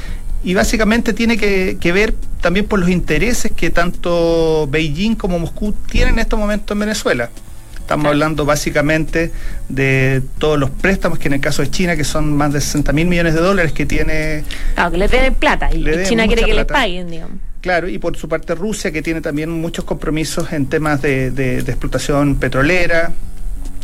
Y 0.47 0.55
básicamente 0.55 1.13
tiene 1.13 1.37
que, 1.37 1.93
ver 1.93 2.15
también 2.41 2.67
por 2.67 2.79
los 2.79 2.89
intereses 2.89 3.53
que 3.53 3.69
tanto 3.71 4.67
Beijing 4.71 5.17
como 5.17 5.39
Moscú 5.39 5.75
tienen 5.91 6.15
en 6.15 6.21
estos 6.21 6.39
momentos 6.39 6.75
en 6.75 6.79
Venezuela. 6.79 7.31
Estamos 7.79 8.07
hablando 8.07 8.45
básicamente 8.45 9.31
de 9.69 10.23
todos 10.39 10.59
los 10.59 10.71
préstamos 10.71 11.19
que 11.19 11.29
en 11.29 11.35
el 11.35 11.41
caso 11.41 11.63
de 11.63 11.71
China, 11.71 11.97
que 11.97 12.05
son 12.05 12.37
más 12.37 12.53
de 12.53 12.61
60 12.61 12.93
mil 12.93 13.07
millones 13.07 13.35
de 13.35 13.41
dólares 13.41 13.73
que 13.73 13.87
tiene... 13.87 14.45
Claro, 14.75 14.93
que 14.93 14.99
le 14.99 15.09
den 15.09 15.35
plata 15.35 15.69
y, 15.73 15.85
China 16.05 16.27
quiere 16.27 16.45
que 16.45 16.55
le 16.55 16.65
paguen, 16.65 17.11
digamos. 17.11 17.37
Claro, 17.61 17.89
y 17.89 17.99
por 17.99 18.17
su 18.17 18.29
parte 18.29 18.55
Rusia, 18.55 18.91
que 18.91 19.03
tiene 19.03 19.21
también 19.21 19.51
muchos 19.51 19.85
compromisos 19.85 20.53
en 20.53 20.67
temas 20.67 21.03
de, 21.03 21.31
de 21.31 21.59
explotación 21.59 22.37
petrolera, 22.37 23.13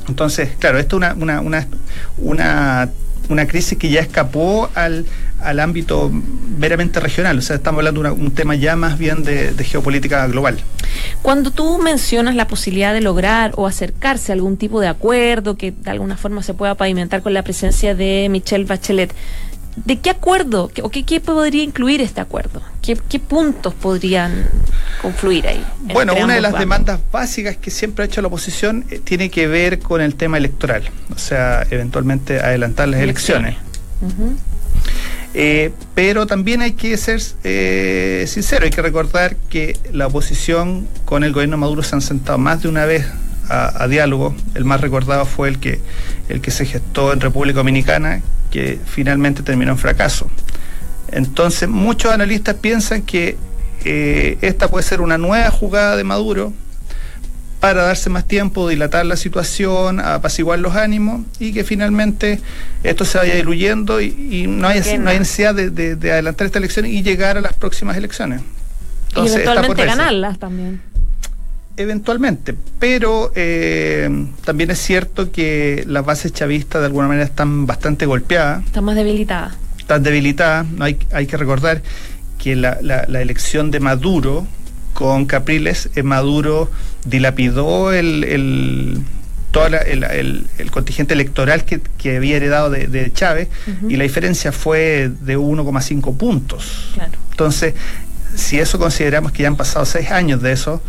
entonces, 0.09 0.51
claro, 0.59 0.79
esto 0.79 0.97
es 0.97 1.15
una, 1.15 1.41
una, 1.41 1.67
una, 2.19 2.89
una, 3.29 3.47
crisis 3.47 3.79
que 3.79 3.89
ya 3.89 4.01
escapó 4.01 4.69
al, 4.75 5.07
al 5.43 5.61
ámbito 5.61 6.11
meramente 6.59 7.01
regional, 7.01 7.39
o 7.39 7.43
sea, 7.43 7.57
estamos 7.57 7.81
hablando 7.81 8.03
de 8.03 8.11
un 8.11 8.31
tema 8.33 8.55
ya 8.55 8.77
más 8.77 8.99
bien 8.99 9.25
de, 9.25 9.53
geopolítica 9.65 10.27
global. 10.27 10.59
Cuando 11.23 11.51
tú 11.51 11.79
mencionas 11.79 12.35
la 12.35 12.47
posibilidad 12.47 12.93
de 12.93 13.01
lograr 13.01 13.53
o 13.57 13.67
acercarse 13.67 14.33
a 14.33 14.35
algún 14.35 14.57
tipo 14.57 14.81
de 14.81 14.89
acuerdo 14.89 15.57
que 15.57 15.73
de 15.73 15.91
alguna 15.91 16.17
forma 16.17 16.43
se 16.43 16.55
pueda 16.55 16.75
pavimentar 16.75 17.23
con 17.23 17.35
la 17.35 17.43
presencia 17.43 17.95
de 17.95 18.29
Michelle 18.31 18.65
Bachelet, 18.65 19.15
¿De 19.75 20.01
qué 20.01 20.11
acuerdo 20.11 20.71
o 20.83 20.91
qué, 20.91 21.03
qué, 21.05 21.21
podría 21.21 21.63
incluir 21.63 22.03
este 22.03 22.21
acuerdo? 22.21 22.61
¿Qué, 22.83 22.95
puntos 23.19 23.73
podrían 23.73 24.47
confluir 25.01 25.47
ahí? 25.47 25.65
Bueno, 25.81 26.15
una 26.15 26.35
de 26.35 26.43
las 26.43 26.59
demandas 26.59 27.01
básicas 27.11 27.57
que 27.57 27.71
siempre 27.71 28.05
ha 28.05 28.07
hecho 28.07 28.21
la 28.21 28.29
oposición 28.29 28.85
eh, 28.91 28.99
tiene 28.99 29.31
que 29.31 29.47
ver 29.47 29.79
con 29.79 30.03
el 30.03 30.15
tema 30.15 30.37
electoral, 30.37 30.83
o 31.15 31.19
sea, 31.19 31.67
eventualmente 31.71 32.41
adelantar 32.41 32.89
las 32.89 33.01
elecciones. 33.01 33.57
Eh, 35.35 35.73
pero 35.95 36.27
también 36.27 36.61
hay 36.61 36.73
que 36.73 36.97
ser 36.97 37.21
eh, 37.43 38.25
sincero, 38.29 38.65
hay 38.65 38.71
que 38.71 38.83
recordar 38.83 39.37
que 39.49 39.79
la 39.91 40.07
oposición 40.07 40.87
con 41.07 41.25
el 41.25 41.33
gobierno 41.33 41.57
Maduro 41.57 41.83
se 41.83 41.95
han 41.95 42.03
sentado 42.03 42.37
más 42.37 42.63
de 42.63 42.69
una 42.69 42.85
vez 42.85 43.07
a, 43.49 43.87
diálogo. 43.89 44.35
El 44.55 44.65
más 44.65 44.81
recordado 44.81 45.27
fue 45.27 45.49
el 45.49 45.59
que, 45.59 45.81
el 46.29 46.41
que 46.41 46.51
se 46.51 46.65
gestó 46.65 47.13
en 47.13 47.21
República 47.21 47.59
Dominicana, 47.59 48.23
que 48.51 48.79
finalmente 48.87 49.43
terminó 49.43 49.73
en 49.73 49.79
fracaso. 49.79 50.31
Entonces, 51.09 51.69
muchos 51.69 52.13
analistas 52.13 52.57
piensan 52.57 53.03
que 53.03 53.37
eh, 53.85 54.39
esta 54.41 54.69
puede 54.69 54.85
ser 54.85 55.01
una 55.01 55.19
nueva 55.19 55.51
jugada 55.51 55.97
de 55.97 56.05
Maduro 56.05 56.53
para 57.63 57.85
darse 57.85 58.11
más 58.11 58.27
tiempo, 58.27 58.69
dilatar 58.69 59.07
la 59.07 59.15
situación, 59.15 60.01
apaciguar 60.01 60.59
los 60.59 60.75
ánimos 60.75 61.21
y 61.39 61.53
que 61.53 61.63
finalmente 61.63 62.41
esto 62.83 63.05
se 63.05 63.19
vaya 63.19 63.37
diluyendo 63.37 64.01
y, 64.01 64.47
no, 64.49 64.67
hay, 64.67 64.81
no 64.99 65.11
hay 65.11 65.21
necesidad 65.21 65.55
de, 65.55 66.11
adelantar 66.11 66.49
esta 66.49 66.59
elección 66.59 66.87
y 66.87 67.05
llegar 67.05 67.39
a 67.39 67.41
las 67.41 67.53
próximas 67.53 67.97
elecciones. 67.97 68.43
y 69.15 69.29
eventualmente 69.29 69.87
ganarlas 69.87 70.41
también 70.41 70.81
eventualmente, 71.77 72.57
pero 72.81 73.31
eh, 73.37 74.11
también 74.45 74.73
es 74.73 74.81
cierto 74.81 75.31
que 75.31 75.85
las 75.87 76.05
bases 76.05 76.33
chavistas 76.33 76.83
de 76.83 76.87
alguna 76.87 77.07
manera 77.07 77.27
están 77.27 77.67
bastante 77.67 78.07
golpeadas. 78.07 78.67
Están 78.67 78.85
más 78.85 78.97
debilitadas. 78.97 79.55
Están 79.79 80.03
debilitadas, 80.03 80.67
hay, 80.81 80.99
hay 81.13 81.27
que 81.27 81.37
recordar 81.37 81.81
que 82.39 82.57
la, 82.57 82.79
la, 82.83 83.23
elección 83.23 83.71
de 83.71 83.79
Maduro 83.79 84.47
con 85.03 85.27
Capriles, 85.27 85.91
eh, 85.97 86.05
Maduro 86.05 86.71
dilapidó 87.05 87.93
el, 87.93 88.23
el 88.23 89.01
todo 89.51 89.67
el, 89.67 90.05
el, 90.05 90.71
contingente 90.71 91.13
electoral 91.13 91.65
que, 91.65 91.81
que 91.99 92.19
había 92.19 92.37
heredado 92.37 92.71
de, 92.71 93.13
Chávez 93.13 93.49
y 93.89 93.97
la 93.97 94.05
diferencia 94.05 94.53
fue 94.53 95.11
de 95.21 95.37
1,5 95.37 96.17
puntos. 96.17 96.91
Claro. 96.95 97.11
Entonces, 97.33 97.75
si 98.37 98.61
eso 98.61 98.79
consideramos 98.79 99.33
que 99.33 99.43
ya 99.43 99.49
han 99.49 99.57
pasado 99.57 99.85
seis 99.87 100.13
años 100.13 100.41
de 100.41 100.53
eso, 100.53 100.81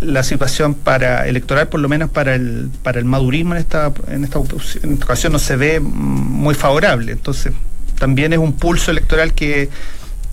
la 0.00 0.24
situación 0.24 0.74
para 0.74 1.28
electoral, 1.28 1.68
por 1.68 1.78
lo 1.78 1.88
menos 1.88 2.10
para 2.10 2.34
el, 2.34 2.70
para 2.82 2.98
el 2.98 3.04
madurismo 3.04 3.54
en 3.54 3.60
esta, 3.60 3.92
en 4.08 4.24
esta, 4.24 4.40
en 4.82 4.94
esta 4.94 5.04
ocasión 5.04 5.32
no 5.32 5.38
se 5.38 5.54
ve 5.54 5.78
muy 5.78 6.56
favorable. 6.56 7.12
Entonces, 7.12 7.52
también 8.00 8.32
es 8.32 8.40
un 8.40 8.54
pulso 8.54 8.90
electoral 8.90 9.32
que, 9.32 9.70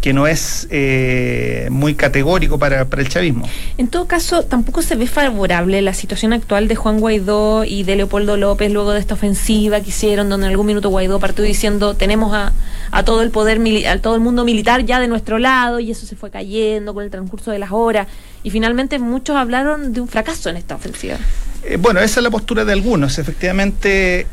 que 0.06 0.14
no 0.14 0.28
es 0.28 0.68
eh, 0.70 1.68
muy 1.72 1.96
categórico 1.96 2.60
para, 2.60 2.86
para, 2.86 3.02
el 3.02 3.10
chavismo. 3.10 3.50
En 3.80 3.88
todo 3.88 4.06
caso, 4.06 4.44
tampoco 4.44 4.84
se 4.84 4.96
ve 4.96 5.08
favorable 5.08 5.82
la 5.82 5.96
situación 5.96 6.32
actual 6.32 6.68
de 6.68 6.76
Juan 6.76 7.00
Guaidó 7.00 7.64
y 7.64 7.82
de 7.82 7.96
Leopoldo 7.96 8.38
López 8.38 8.72
luego 8.72 8.92
de 8.92 9.00
esta 9.00 9.16
ofensiva 9.16 9.82
que 9.82 9.90
hicieron, 9.90 10.30
donde 10.30 10.46
en 10.46 10.52
algún 10.52 10.68
minuto 10.68 10.90
Guaidó 10.90 11.20
partió 11.20 11.44
diciendo 11.44 11.96
tenemos 11.96 12.36
a, 12.36 12.54
a 12.92 13.04
todo 13.04 13.24
el 13.24 13.32
poder, 13.32 13.60
a 13.88 13.98
todo 13.98 14.14
el 14.14 14.22
mundo 14.22 14.46
militar 14.46 14.86
ya 14.86 15.00
de 15.00 15.08
nuestro 15.08 15.40
lado 15.40 15.80
y 15.80 15.90
eso 15.90 16.06
se 16.06 16.16
fue 16.16 16.30
cayendo 16.30 16.94
con 16.94 17.04
el 17.04 17.10
transcurso 17.10 17.50
de 17.50 17.58
las 17.58 17.72
horas 17.72 18.08
y 18.44 18.52
finalmente 18.52 19.00
muchos 19.00 19.36
hablaron 19.36 19.92
de 19.92 20.02
un 20.02 20.08
fracaso 20.08 20.52
en 20.52 20.58
esta 20.58 20.76
ofensiva. 20.76 21.18
Eh, 21.64 21.78
bueno, 21.78 22.00
esa 22.00 22.20
es 22.20 22.24
la 22.24 22.30
postura 22.30 22.64
de 22.64 22.74
algunos. 22.74 23.18
Efectivamente, 23.18 24.28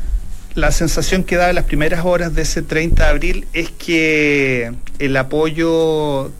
la 0.55 0.71
sensación 0.71 1.23
que 1.23 1.35
da 1.35 1.49
en 1.49 1.55
las 1.55 1.65
primeras 1.65 2.05
horas 2.05 2.33
de 2.35 2.43
ese 2.43 2.61
30 2.61 3.03
de 3.03 3.09
abril 3.09 3.47
es 3.53 3.71
que 3.71 4.71
el 4.99 5.17
apoyo 5.17 6.31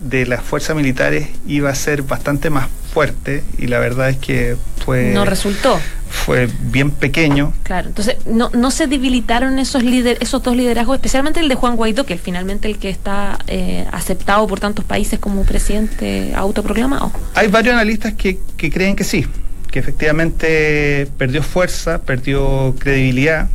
de 0.00 0.26
las 0.26 0.42
fuerzas 0.42 0.76
militares 0.76 1.28
iba 1.46 1.70
a 1.70 1.74
ser 1.74 2.02
bastante 2.02 2.48
más 2.48 2.68
fuerte 2.92 3.44
y 3.58 3.66
la 3.66 3.78
verdad 3.78 4.08
es 4.10 4.16
que 4.16 4.56
fue 4.84 5.12
no 5.12 5.24
resultó. 5.24 5.78
fue 6.08 6.48
bien 6.62 6.90
pequeño. 6.90 7.52
Claro 7.64 7.88
entonces 7.88 8.16
no, 8.26 8.50
no 8.50 8.70
se 8.70 8.86
debilitaron 8.86 9.58
esos 9.58 9.82
líder, 9.82 10.16
esos 10.20 10.42
dos 10.42 10.56
liderazgos 10.56 10.96
especialmente 10.96 11.40
el 11.40 11.48
de 11.48 11.54
Juan 11.54 11.76
Guaidó 11.76 12.06
que 12.06 12.14
es 12.14 12.20
finalmente 12.20 12.68
el 12.68 12.78
que 12.78 12.88
está 12.88 13.38
eh, 13.46 13.86
aceptado 13.92 14.46
por 14.46 14.58
tantos 14.58 14.84
países 14.84 15.18
como 15.18 15.44
presidente 15.44 16.32
autoproclamado. 16.34 17.12
Hay 17.34 17.48
varios 17.48 17.74
analistas 17.74 18.14
que, 18.14 18.38
que 18.56 18.70
creen 18.70 18.96
que 18.96 19.04
sí 19.04 19.26
que 19.70 19.78
efectivamente 19.78 21.08
perdió 21.18 21.42
fuerza, 21.42 22.02
perdió 22.02 22.74
credibilidad, 22.78 23.48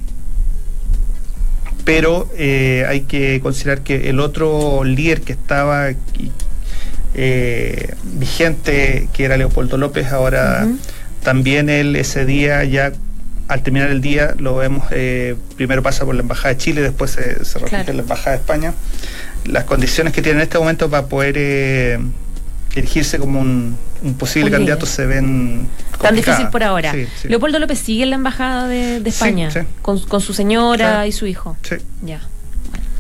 pero 1.84 2.30
eh, 2.38 2.86
hay 2.88 3.02
que 3.02 3.40
considerar 3.42 3.82
que 3.82 4.10
el 4.10 4.20
otro 4.20 4.84
líder 4.84 5.22
que 5.22 5.34
estaba 5.34 5.90
eh, 7.14 7.94
vigente, 8.04 9.08
que 9.14 9.26
era 9.26 9.38
Leopoldo 9.38 9.78
López, 9.78 10.12
ahora 10.12 10.68
también 11.24 11.70
él 11.70 11.96
ese 11.96 12.26
día 12.26 12.64
ya 12.64 12.92
al 13.48 13.62
terminar 13.62 13.92
el 13.92 14.02
día 14.02 14.34
lo 14.40 14.56
vemos, 14.56 14.86
eh, 14.90 15.36
primero 15.56 15.84
pasa 15.84 16.04
por 16.06 16.16
la 16.16 16.22
Embajada 16.22 16.56
de 16.56 16.58
Chile, 16.58 16.82
después 16.82 17.12
se, 17.12 17.46
se 17.46 17.60
en 17.60 17.98
la 17.98 18.02
Embajada 18.02 18.32
de 18.32 18.38
España. 18.38 18.74
Las 19.46 19.66
condiciones 19.66 20.14
que 20.14 20.24
tiene 20.24 20.40
en 20.40 20.44
este 20.44 20.58
momento 20.58 20.90
para 20.90 21.06
poder 21.06 22.00
elegirse 22.76 23.18
como 23.18 23.40
un, 23.40 23.78
posible 24.20 24.52
candidato 24.52 24.86
se 24.86 25.06
ven 25.06 25.68
tan 26.00 26.16
difícil 26.16 26.48
por 26.50 26.64
ahora. 26.64 26.94
Leopoldo 27.24 27.58
López 27.60 27.80
sigue 27.80 28.04
en 28.04 28.12
la 28.12 28.18
embajada 28.18 28.68
de, 28.68 28.98
España 28.98 29.50
con, 29.82 30.22
su 30.22 30.34
señora 30.34 31.08
y 31.08 31.12
su 31.12 31.26
hijo. 31.26 31.58
Sí. 31.64 31.76
Ya. 32.04 32.22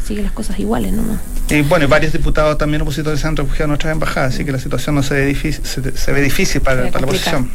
sigue 0.05 0.23
las 0.23 0.31
cosas 0.31 0.57
iguales 0.59 0.93
nomás. 0.93 1.19
Y 1.49 1.61
bueno, 1.61 1.88
varios 1.88 2.11
diputados 2.11 2.57
también 2.57 2.81
opositores 2.81 3.19
se 3.19 3.27
han 3.27 3.35
refugiado 3.35 3.65
en 3.65 3.75
otras 3.75 3.91
embajadas, 3.91 4.33
así 4.33 4.45
que 4.45 4.51
la 4.51 4.59
situación 4.59 4.95
no 4.95 5.03
se 5.03 5.13
ve 5.13 5.25
difícil, 5.25 5.63
se, 5.65 6.11
ve 6.11 6.21
difícil 6.21 6.61
para, 6.61 6.89
la 6.89 6.89
oposición. 6.89 7.51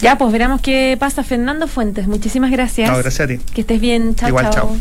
Ya, 0.00 0.16
pues 0.16 0.32
veremos 0.32 0.62
qué 0.62 0.96
pasa. 0.98 1.22
Fernando 1.22 1.68
Fuentes, 1.68 2.06
muchísimas 2.06 2.50
gracias. 2.50 2.90
No, 2.90 2.96
gracias 2.96 3.20
a 3.20 3.28
ti. 3.28 3.38
Que 3.52 3.60
estés 3.60 3.80
bien. 3.80 4.14
Chao, 4.14 4.28
Igual, 4.28 4.50
chao. 4.50 4.76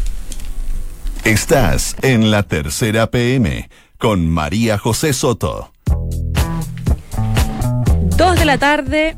Estás 1.25 1.97
en 2.01 2.31
la 2.31 2.43
tercera 2.43 3.11
PM 3.11 3.69
con 3.97 4.29
María 4.29 4.77
José 4.77 5.11
Soto. 5.11 5.73
Dos 8.19 8.37
de 8.37 8.43
la 8.43 8.57
tarde 8.57 9.15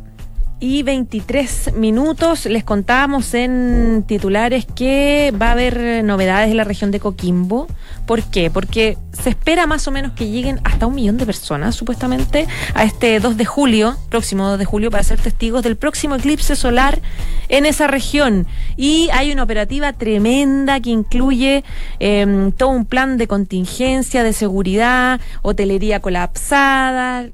y 0.59 0.83
23 0.83 1.73
minutos. 1.73 2.45
Les 2.45 2.63
contábamos 2.63 3.33
en 3.33 4.03
titulares 4.07 4.67
que 4.67 5.33
va 5.41 5.47
a 5.47 5.51
haber 5.53 6.03
novedades 6.03 6.51
en 6.51 6.57
la 6.57 6.65
región 6.65 6.91
de 6.91 6.99
Coquimbo. 6.99 7.65
¿Por 8.05 8.21
qué? 8.21 8.51
Porque 8.51 8.99
se 9.11 9.31
espera 9.31 9.65
más 9.65 9.87
o 9.87 9.91
menos 9.91 10.11
que 10.11 10.29
lleguen 10.29 10.61
hasta 10.65 10.85
un 10.85 10.93
millón 10.93 11.17
de 11.17 11.25
personas, 11.25 11.73
supuestamente, 11.73 12.45
a 12.75 12.83
este 12.83 13.19
2 13.19 13.37
de 13.37 13.45
julio, 13.45 13.97
próximo 14.09 14.47
2 14.47 14.59
de 14.59 14.65
julio, 14.65 14.91
para 14.91 15.01
ser 15.03 15.19
testigos 15.19 15.63
del 15.63 15.77
próximo 15.77 16.13
eclipse 16.13 16.55
solar 16.55 16.99
en 17.49 17.65
esa 17.65 17.87
región. 17.87 18.45
Y 18.77 19.09
hay 19.13 19.31
una 19.31 19.41
operativa 19.41 19.93
tremenda 19.93 20.79
que 20.79 20.91
incluye 20.91 21.63
em, 21.97 22.51
todo 22.51 22.69
un 22.69 22.85
plan 22.85 23.17
de 23.17 23.25
contingencia, 23.25 24.23
de 24.23 24.33
seguridad, 24.33 25.19
hotelería 25.41 26.01
colapsada. 26.01 27.25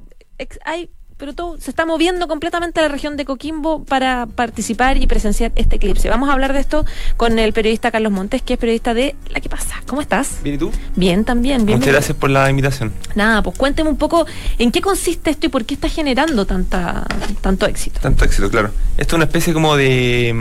Hay 0.63 0.91
pero 1.17 1.34
todo 1.34 1.58
se 1.60 1.71
está 1.71 1.86
moviendo 1.86 2.27
completamente 2.27 2.80
a 2.80 2.84
la 2.84 2.89
región 2.89 3.17
de 3.17 3.25
Coquimbo 3.25 3.84
para 3.84 4.27
participar 4.27 4.97
y 4.97 5.08
presenciar 5.08 5.51
este 5.56 5.77
eclipse. 5.77 6.10
Vamos 6.10 6.30
a 6.30 6.34
hablar 6.34 6.53
de 6.53 6.60
esto 6.60 6.86
con 7.17 7.39
el 7.39 7.53
periodista 7.53 7.89
Carlos 7.89 8.12
Montes, 8.12 8.43
que 8.43 8.53
es 8.53 8.60
periodista 8.60 8.93
de 8.93 9.15
La 9.30 9.39
que 9.39 9.49
pasa. 9.49 9.82
¿Cómo 9.88 10.01
estás? 10.01 10.38
Bien, 10.43 10.56
¿y 10.56 10.58
tú? 10.60 10.71
Bien, 10.95 11.25
también. 11.25 11.65
Bien, 11.65 11.80
Muchas 11.80 11.93
gracias 11.93 12.17
por 12.17 12.30
la 12.30 12.49
invitación. 12.49 12.93
Nada, 13.15 13.41
pues 13.41 13.58
cuénteme 13.58 13.89
un 13.89 13.97
poco 13.97 14.27
en 14.60 14.71
qué 14.71 14.80
consiste 14.80 15.32
esto 15.32 15.47
y 15.47 15.49
por 15.49 15.65
qué 15.65 15.73
está 15.73 15.89
generando 15.89 16.45
tanta, 16.45 17.08
tanto 17.41 17.65
éxito. 17.65 17.99
Tanto 17.99 18.23
éxito, 18.23 18.49
claro. 18.51 18.69
Esto 18.97 19.15
es 19.15 19.17
una 19.17 19.25
especie 19.25 19.53
como 19.53 19.75
de, 19.75 20.34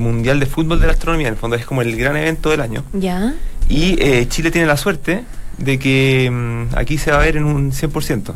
mundial 0.00 0.40
de 0.40 0.46
fútbol 0.46 0.80
de 0.80 0.86
la 0.86 0.94
astronomía, 0.94 1.28
en 1.28 1.34
el 1.34 1.38
fondo 1.38 1.56
es 1.56 1.64
como 1.64 1.80
el 1.82 1.96
gran 1.96 2.16
evento 2.16 2.50
del 2.50 2.60
año. 2.60 2.84
Ya. 2.92 3.34
Y 3.68 4.02
eh, 4.02 4.26
Chile 4.28 4.50
tiene 4.50 4.66
la 4.66 4.76
suerte 4.76 5.24
de 5.58 5.78
que 5.78 6.28
mm, 6.30 6.76
aquí 6.76 6.98
se 6.98 7.12
va 7.12 7.18
a 7.18 7.20
ver 7.20 7.36
en 7.36 7.44
un 7.44 7.70
100%. 7.70 8.34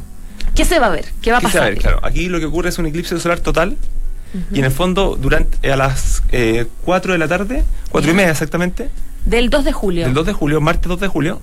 ¿Qué 0.59 0.65
se 0.65 0.81
va 0.81 0.87
a 0.87 0.91
ver? 0.91 1.05
¿Qué 1.23 1.31
va 1.31 1.39
a 1.39 1.41
pasar? 1.41 1.77
claro. 1.77 2.01
Aquí 2.03 2.29
lo 2.29 2.41
que 2.41 2.47
ocurre 2.47 2.71
es 2.71 2.79
un 2.79 2.87
eclipse 2.87 3.17
solar 3.21 3.39
total. 3.39 3.77
Y 4.53 4.59
en 4.59 4.65
el 4.65 4.73
fondo, 4.73 5.15
durante 5.15 5.71
a 5.71 5.77
las 5.77 6.25
eh, 6.33 6.67
4 6.85 7.13
de 7.13 7.19
la 7.19 7.29
tarde, 7.29 7.63
4 7.91 8.11
y 8.11 8.15
media 8.15 8.33
exactamente. 8.33 8.91
Del 9.25 9.51
2 9.51 9.65
de 9.65 9.73
julio. 9.73 10.05
Del 10.05 10.15
2 10.15 10.27
de 10.27 10.33
julio, 10.33 10.61
martes 10.61 10.89
2 10.89 10.99
de 10.99 11.07
julio, 11.07 11.41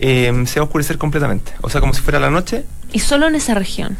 eh, 0.00 0.44
se 0.44 0.60
va 0.60 0.64
a 0.64 0.66
oscurecer 0.66 0.98
completamente. 0.98 1.52
O 1.62 1.70
sea, 1.70 1.80
como 1.80 1.94
si 1.94 2.02
fuera 2.02 2.20
la 2.20 2.28
noche. 2.28 2.66
¿Y 2.92 2.98
solo 2.98 3.26
en 3.26 3.36
esa 3.36 3.54
región? 3.54 3.96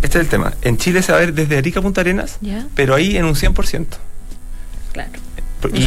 Este 0.00 0.16
es 0.18 0.24
el 0.24 0.30
tema. 0.30 0.54
En 0.62 0.78
Chile 0.78 1.02
se 1.02 1.12
va 1.12 1.18
a 1.18 1.20
ver 1.20 1.34
desde 1.34 1.58
Arica 1.58 1.80
a 1.80 1.82
Punta 1.82 2.00
Arenas, 2.00 2.38
pero 2.74 2.94
ahí 2.94 3.18
en 3.18 3.26
un 3.26 3.34
100%. 3.34 3.86
Claro. 4.94 5.10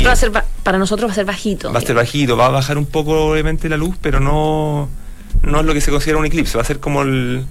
va 0.05 0.11
a 0.11 0.15
ser, 0.15 0.31
para 0.61 0.77
nosotros 0.77 1.09
va 1.09 1.11
a 1.11 1.15
ser 1.15 1.25
bajito. 1.25 1.73
Va 1.73 1.79
a 1.79 1.81
ser 1.81 1.95
bajito, 1.95 2.37
va 2.37 2.45
a 2.45 2.49
bajar 2.49 2.77
un 2.77 2.85
poco 2.85 3.31
obviamente 3.31 3.67
la 3.67 3.77
luz, 3.77 3.95
pero 3.99 4.19
no, 4.19 4.89
no 5.41 5.59
es 5.59 5.65
lo 5.65 5.73
que 5.73 5.81
se 5.81 5.89
considera 5.89 6.19
un 6.19 6.27
eclipse, 6.27 6.55
va 6.55 6.61
a 6.61 6.67
ser 6.67 6.79
como 6.79 7.01
el, 7.01 7.45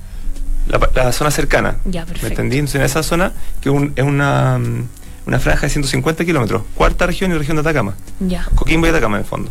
la, 0.66 1.12
zona 1.12 1.30
cercana. 1.30 1.76
Ya, 1.84 2.04
perfecto. 2.04 2.26
¿Me 2.26 2.28
entendí? 2.30 2.58
Entonces, 2.58 2.80
en 2.80 2.82
esa 2.82 3.02
zona, 3.02 3.32
que 3.60 3.68
es 3.68 4.04
una, 4.04 4.60
una 5.26 5.38
franja 5.38 5.62
de 5.62 5.70
150 5.70 6.24
kilómetros, 6.24 6.62
cuarta 6.74 7.06
región 7.06 7.32
y 7.32 7.38
región 7.38 7.56
de 7.56 7.62
Atacama. 7.62 7.94
Ya. 8.20 8.46
Coquimbo 8.54 8.86
y 8.86 8.90
Atacama, 8.90 9.16
en 9.16 9.22
el 9.22 9.28
fondo. 9.28 9.50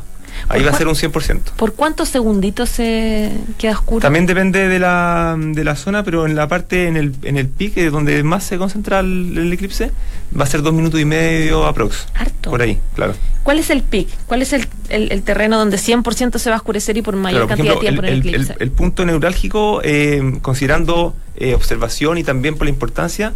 Ahí 0.50 0.64
va 0.64 0.72
a 0.72 0.78
ser 0.78 0.88
un 0.88 0.96
100%. 0.96 1.40
¿Por 1.56 1.74
cuántos 1.74 2.10
segunditos 2.10 2.70
se 2.70 3.32
queda 3.58 3.74
oscuro? 3.74 4.02
También 4.02 4.26
depende 4.26 4.68
de 4.68 4.80
la, 4.80 5.36
de 5.38 5.64
la 5.64 5.76
zona, 5.76 6.04
pero 6.04 6.26
en 6.26 6.36
la 6.36 6.48
parte, 6.48 6.88
en 6.88 6.98
el, 6.98 7.16
en 7.24 7.38
el 7.38 7.48
pique, 7.48 7.90
donde 7.90 8.24
más 8.24 8.44
se 8.44 8.58
concentra 8.58 9.00
el, 9.00 9.52
eclipse, 9.54 9.92
va 10.38 10.44
a 10.44 10.48
ser 10.48 10.62
dos 10.62 10.74
minutos 10.74 11.00
y 11.00 11.06
medio 11.06 11.66
aprox. 11.66 12.08
Harto. 12.14 12.52
Por 12.52 12.62
ahí, 12.62 12.80
claro. 12.96 13.14
¿Cuál 13.44 13.60
es 13.60 13.70
el 13.70 13.82
pic? 13.82 14.08
¿Cuál 14.26 14.42
es 14.42 14.54
el, 14.54 14.68
el, 14.90 15.22
terreno 15.24 15.58
donde 15.58 15.78
100% 15.78 16.38
se 16.38 16.50
va 16.50 16.56
a 16.56 16.60
oscurecer 16.60 16.98
y 16.98 17.02
por 17.02 17.16
mayor 17.16 17.48
cantidad 17.48 17.74
de 17.74 17.80
tiempo 17.80 18.04
en 18.04 18.10
el 18.10 18.20
eclipse? 18.20 18.56
El, 18.60 18.72
punto 18.72 19.06
neurálgico, 19.06 19.82
eh, 19.84 20.40
considerando 20.42 21.16
eh, 21.36 21.54
observación 21.54 22.18
y 22.18 22.24
también 22.24 22.56
por 22.56 22.66
la 22.66 22.72
importancia, 22.72 23.34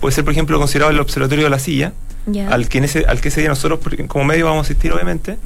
puede 0.00 0.14
ser, 0.14 0.24
por 0.24 0.32
ejemplo, 0.32 0.58
considerado 0.58 0.90
el 0.90 1.00
observatorio 1.00 1.44
de 1.44 1.50
la 1.50 1.58
silla 1.58 1.92
al, 2.48 2.68
que 2.68 2.78
ese, 2.78 3.04
al 3.06 3.20
que 3.20 3.28
ese 3.28 3.40
día 3.40 3.50
nosotros 3.50 3.80
como 4.08 4.24
medio 4.24 4.46
vamos 4.46 4.60
a 4.60 4.66
asistir 4.66 4.92
obviamente. 4.92 5.38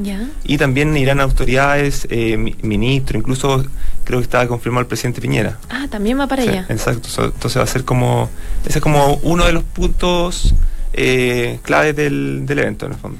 Y 0.45 0.59
también 0.59 0.97
irán 0.97 1.21
autoridades, 1.21 2.07
eh, 2.11 2.37
ministros, 2.63 3.21
incluso 3.21 3.65
creo 4.05 4.21
que 4.21 4.25
estaba 4.25 4.47
confirmado 4.47 4.83
el 4.83 4.87
presidente 4.87 5.21
Piñera. 5.21 5.59
Ah, 5.71 5.87
también 5.91 6.19
va 6.19 6.27
para 6.27 6.43
allá. 6.43 6.67
Exacto, 6.69 7.09
entonces 7.25 7.59
va 7.59 7.65
a 7.65 7.67
ser 7.67 7.85
como, 7.85 8.31
ese 8.67 8.79
es 8.79 8.83
como 8.83 9.15
uno 9.23 9.45
de 9.45 9.53
los 9.53 9.65
puntos 9.65 10.55
eh, 10.93 11.59
claves 11.63 11.95
del, 11.97 12.47
del 12.47 12.59
evento 12.61 12.87
en 12.87 12.93
el 12.93 12.99
fondo. 12.99 13.19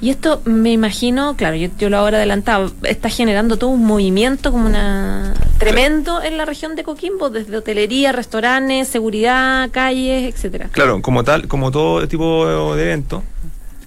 Y 0.00 0.10
esto 0.10 0.40
me 0.44 0.72
imagino, 0.72 1.36
claro, 1.36 1.56
yo, 1.56 1.68
yo 1.78 1.90
lo 1.90 1.98
ahora 1.98 2.16
adelantado, 2.16 2.72
está 2.84 3.10
generando 3.10 3.58
todo 3.58 3.70
un 3.70 3.84
movimiento 3.84 4.50
como 4.50 4.66
una 4.66 5.34
tremendo 5.58 6.22
en 6.22 6.38
la 6.38 6.46
región 6.46 6.74
de 6.74 6.84
Coquimbo, 6.84 7.28
desde 7.28 7.54
hotelería, 7.56 8.12
restaurantes, 8.12 8.88
seguridad, 8.88 9.68
calles, 9.70 10.34
etcétera. 10.34 10.70
Claro, 10.72 11.02
como 11.02 11.22
tal, 11.22 11.48
como 11.48 11.70
todo 11.70 12.08
tipo 12.08 12.74
de 12.74 12.82
evento, 12.82 13.22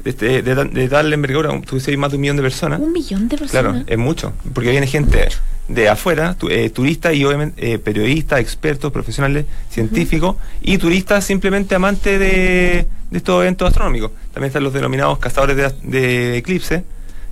de, 0.03 0.41
de, 0.41 0.55
de, 0.65 0.89
tal 0.89 1.13
envergadura, 1.13 1.49
tú 1.61 1.75
dices 1.75 1.97
más 1.97 2.11
de 2.11 2.17
un 2.17 2.21
millón 2.21 2.35
de 2.35 2.43
personas. 2.43 2.79
Un 2.79 2.91
millón 2.91 3.29
de 3.29 3.37
personas. 3.37 3.73
Claro, 3.73 3.83
es 3.87 3.97
mucho, 3.97 4.33
porque 4.53 4.71
viene 4.71 4.87
gente 4.87 5.29
de 5.67 5.89
afuera, 5.89 6.35
eh, 6.49 6.69
turistas 6.69 7.13
y 7.13 7.23
obviamente 7.23 7.73
eh, 7.73 7.79
periodistas, 7.79 8.39
expertos, 8.39 8.91
profesionales, 8.91 9.45
científicos 9.69 10.35
y 10.61 10.77
turistas 10.77 11.23
simplemente 11.23 11.75
amantes 11.75 12.19
de, 12.19 12.85
estos 13.11 13.41
eventos 13.41 13.69
astronómicos. 13.69 14.11
También 14.33 14.47
están 14.47 14.63
los 14.63 14.73
denominados 14.73 15.19
cazadores 15.19 15.55
de, 15.55 15.71
de 15.83 16.37
eclipse 16.37 16.83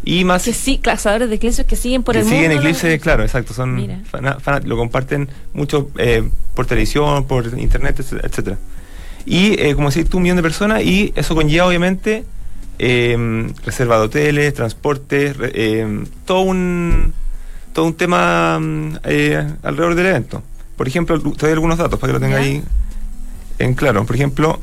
y 0.03 0.23
más 0.23 0.43
que 0.43 0.53
sí 0.53 0.77
cazadores 0.79 1.29
de 1.29 1.36
eclipses 1.36 1.65
que 1.65 1.75
siguen 1.75 2.01
por 2.01 2.17
el 2.17 2.23
mundo 2.23 2.36
siguen 2.36 2.51
eclipse 2.53 2.99
claro 2.99 3.21
exacto 3.21 3.53
son 3.53 3.88
lo 4.63 4.75
comparten 4.75 5.29
mucho 5.53 5.91
eh, 5.99 6.27
por 6.55 6.65
televisión 6.65 7.25
por 7.25 7.45
internet 7.60 7.99
etcétera 7.99 8.57
y 9.27 9.71
como 9.75 9.91
decís 9.91 10.10
tú 10.10 10.17
un 10.17 10.23
millón 10.23 10.38
de 10.38 10.41
personas 10.41 10.81
y 10.81 11.13
eso 11.15 11.36
conlleva 11.36 11.67
obviamente 11.67 12.25
reserva 13.63 13.98
de 13.98 14.04
hoteles 14.04 14.54
transportes 14.54 15.36
todo 16.26 16.41
un 16.41 17.13
todo 17.74 17.86
un 17.86 17.94
tema 17.94 18.60
mm, 18.60 18.98
eh, 19.04 19.48
alrededor 19.63 19.96
del 19.96 20.06
evento. 20.08 20.44
Por 20.76 20.88
ejemplo, 20.88 21.20
te 21.20 21.46
doy 21.46 21.52
algunos 21.52 21.78
datos 21.78 22.00
para 22.00 22.12
que 22.12 22.20
lo 22.20 22.26
tenga 22.26 22.38
ahí 22.38 22.63
en 23.60 23.74
claro. 23.76 24.06
Por 24.06 24.15
ejemplo, 24.15 24.60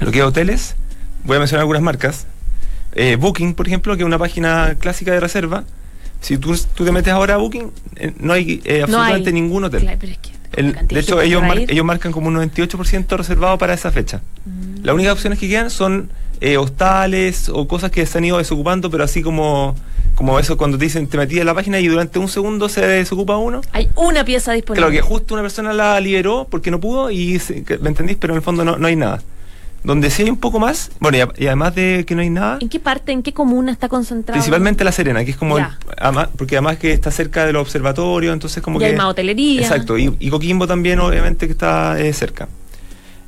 lo 0.00 0.10
que 0.10 0.18
es 0.18 0.24
hoteles, 0.24 0.76
voy 1.24 1.36
a 1.36 1.38
mencionar 1.38 1.60
algunas 1.60 1.82
marcas. 1.82 2.26
Eh, 2.94 3.16
Booking, 3.16 3.54
por 3.54 3.66
ejemplo, 3.66 3.96
que 3.96 4.02
es 4.02 4.06
una 4.06 4.18
página 4.18 4.76
clásica 4.78 5.12
de 5.12 5.20
reserva. 5.20 5.64
Si 6.20 6.38
tú, 6.38 6.56
tú 6.74 6.84
te 6.84 6.90
metes 6.90 7.12
ahora 7.12 7.34
a 7.34 7.36
Booking, 7.36 7.70
eh, 7.96 8.12
no 8.18 8.32
hay 8.32 8.60
absolutamente 8.82 9.32
ningún 9.32 9.64
hotel. 9.64 9.88
De 10.56 11.00
hecho, 11.00 11.20
ellos, 11.20 11.42
ellos 11.68 11.84
marcan 11.84 12.12
como 12.12 12.28
un 12.28 12.36
98% 12.36 13.16
reservado 13.16 13.58
para 13.58 13.74
esa 13.74 13.90
fecha. 13.90 14.22
Mm. 14.44 14.84
Las 14.84 14.94
únicas 14.94 15.12
opciones 15.14 15.38
que 15.38 15.48
quedan 15.48 15.70
son 15.70 16.10
hostales 16.58 17.48
o 17.48 17.66
cosas 17.66 17.90
que 17.90 18.06
se 18.06 18.18
han 18.18 18.24
ido 18.24 18.38
desocupando, 18.38 18.90
pero 18.90 19.04
así 19.04 19.22
como 19.22 19.74
como 20.18 20.40
eso 20.40 20.56
cuando 20.56 20.76
te 20.76 20.84
dicen 20.84 21.06
te 21.06 21.16
metí 21.16 21.38
en 21.38 21.46
la 21.46 21.54
página 21.54 21.78
y 21.78 21.86
durante 21.86 22.18
un 22.18 22.26
segundo 22.26 22.68
se 22.68 22.84
desocupa 22.84 23.36
uno. 23.36 23.60
Hay 23.70 23.88
una 23.94 24.24
pieza 24.24 24.50
disponible. 24.52 24.80
Claro, 24.80 24.92
que 24.92 25.00
justo 25.00 25.34
una 25.34 25.44
persona 25.44 25.72
la 25.72 26.00
liberó 26.00 26.48
porque 26.50 26.72
no 26.72 26.80
pudo 26.80 27.08
y 27.12 27.40
me 27.80 27.88
entendís, 27.88 28.16
pero 28.16 28.32
en 28.32 28.38
el 28.38 28.42
fondo 28.42 28.64
no, 28.64 28.84
hay 28.84 28.96
nada. 28.96 29.22
Donde 29.84 30.10
sí 30.10 30.22
hay 30.22 30.30
un 30.30 30.38
poco 30.38 30.58
más, 30.58 30.90
bueno, 30.98 31.18
y, 31.36 31.46
además 31.46 31.74
de 31.74 32.04
que 32.06 32.14
no 32.14 32.20
hay 32.20 32.30
nada. 32.30 32.58
¿En 32.60 32.68
qué 32.68 32.80
parte, 32.80 33.12
en 33.12 33.22
qué 33.22 33.32
comuna 33.32 33.70
está 33.70 33.88
concentrado? 33.88 34.34
Principalmente 34.34 34.82
La 34.84 34.92
Serena, 34.92 35.24
que 35.24 35.30
es 35.30 35.36
como. 35.36 35.56
porque 36.36 36.56
además 36.56 36.78
que 36.78 36.92
está 36.92 37.10
cerca 37.10 37.46
de 37.46 37.52
los 37.52 37.62
observatorios, 37.62 38.32
entonces 38.32 38.62
como 38.62 38.78
y 38.78 38.80
que. 38.80 38.86
hay 38.86 38.96
más 38.96 39.06
hotelería. 39.06 39.62
Exacto, 39.62 39.96
y, 39.96 40.30
Coquimbo 40.30 40.66
también, 40.66 40.98
obviamente, 41.00 41.46
que 41.46 41.52
está 41.52 41.98
eh, 42.00 42.12
cerca. 42.12 42.48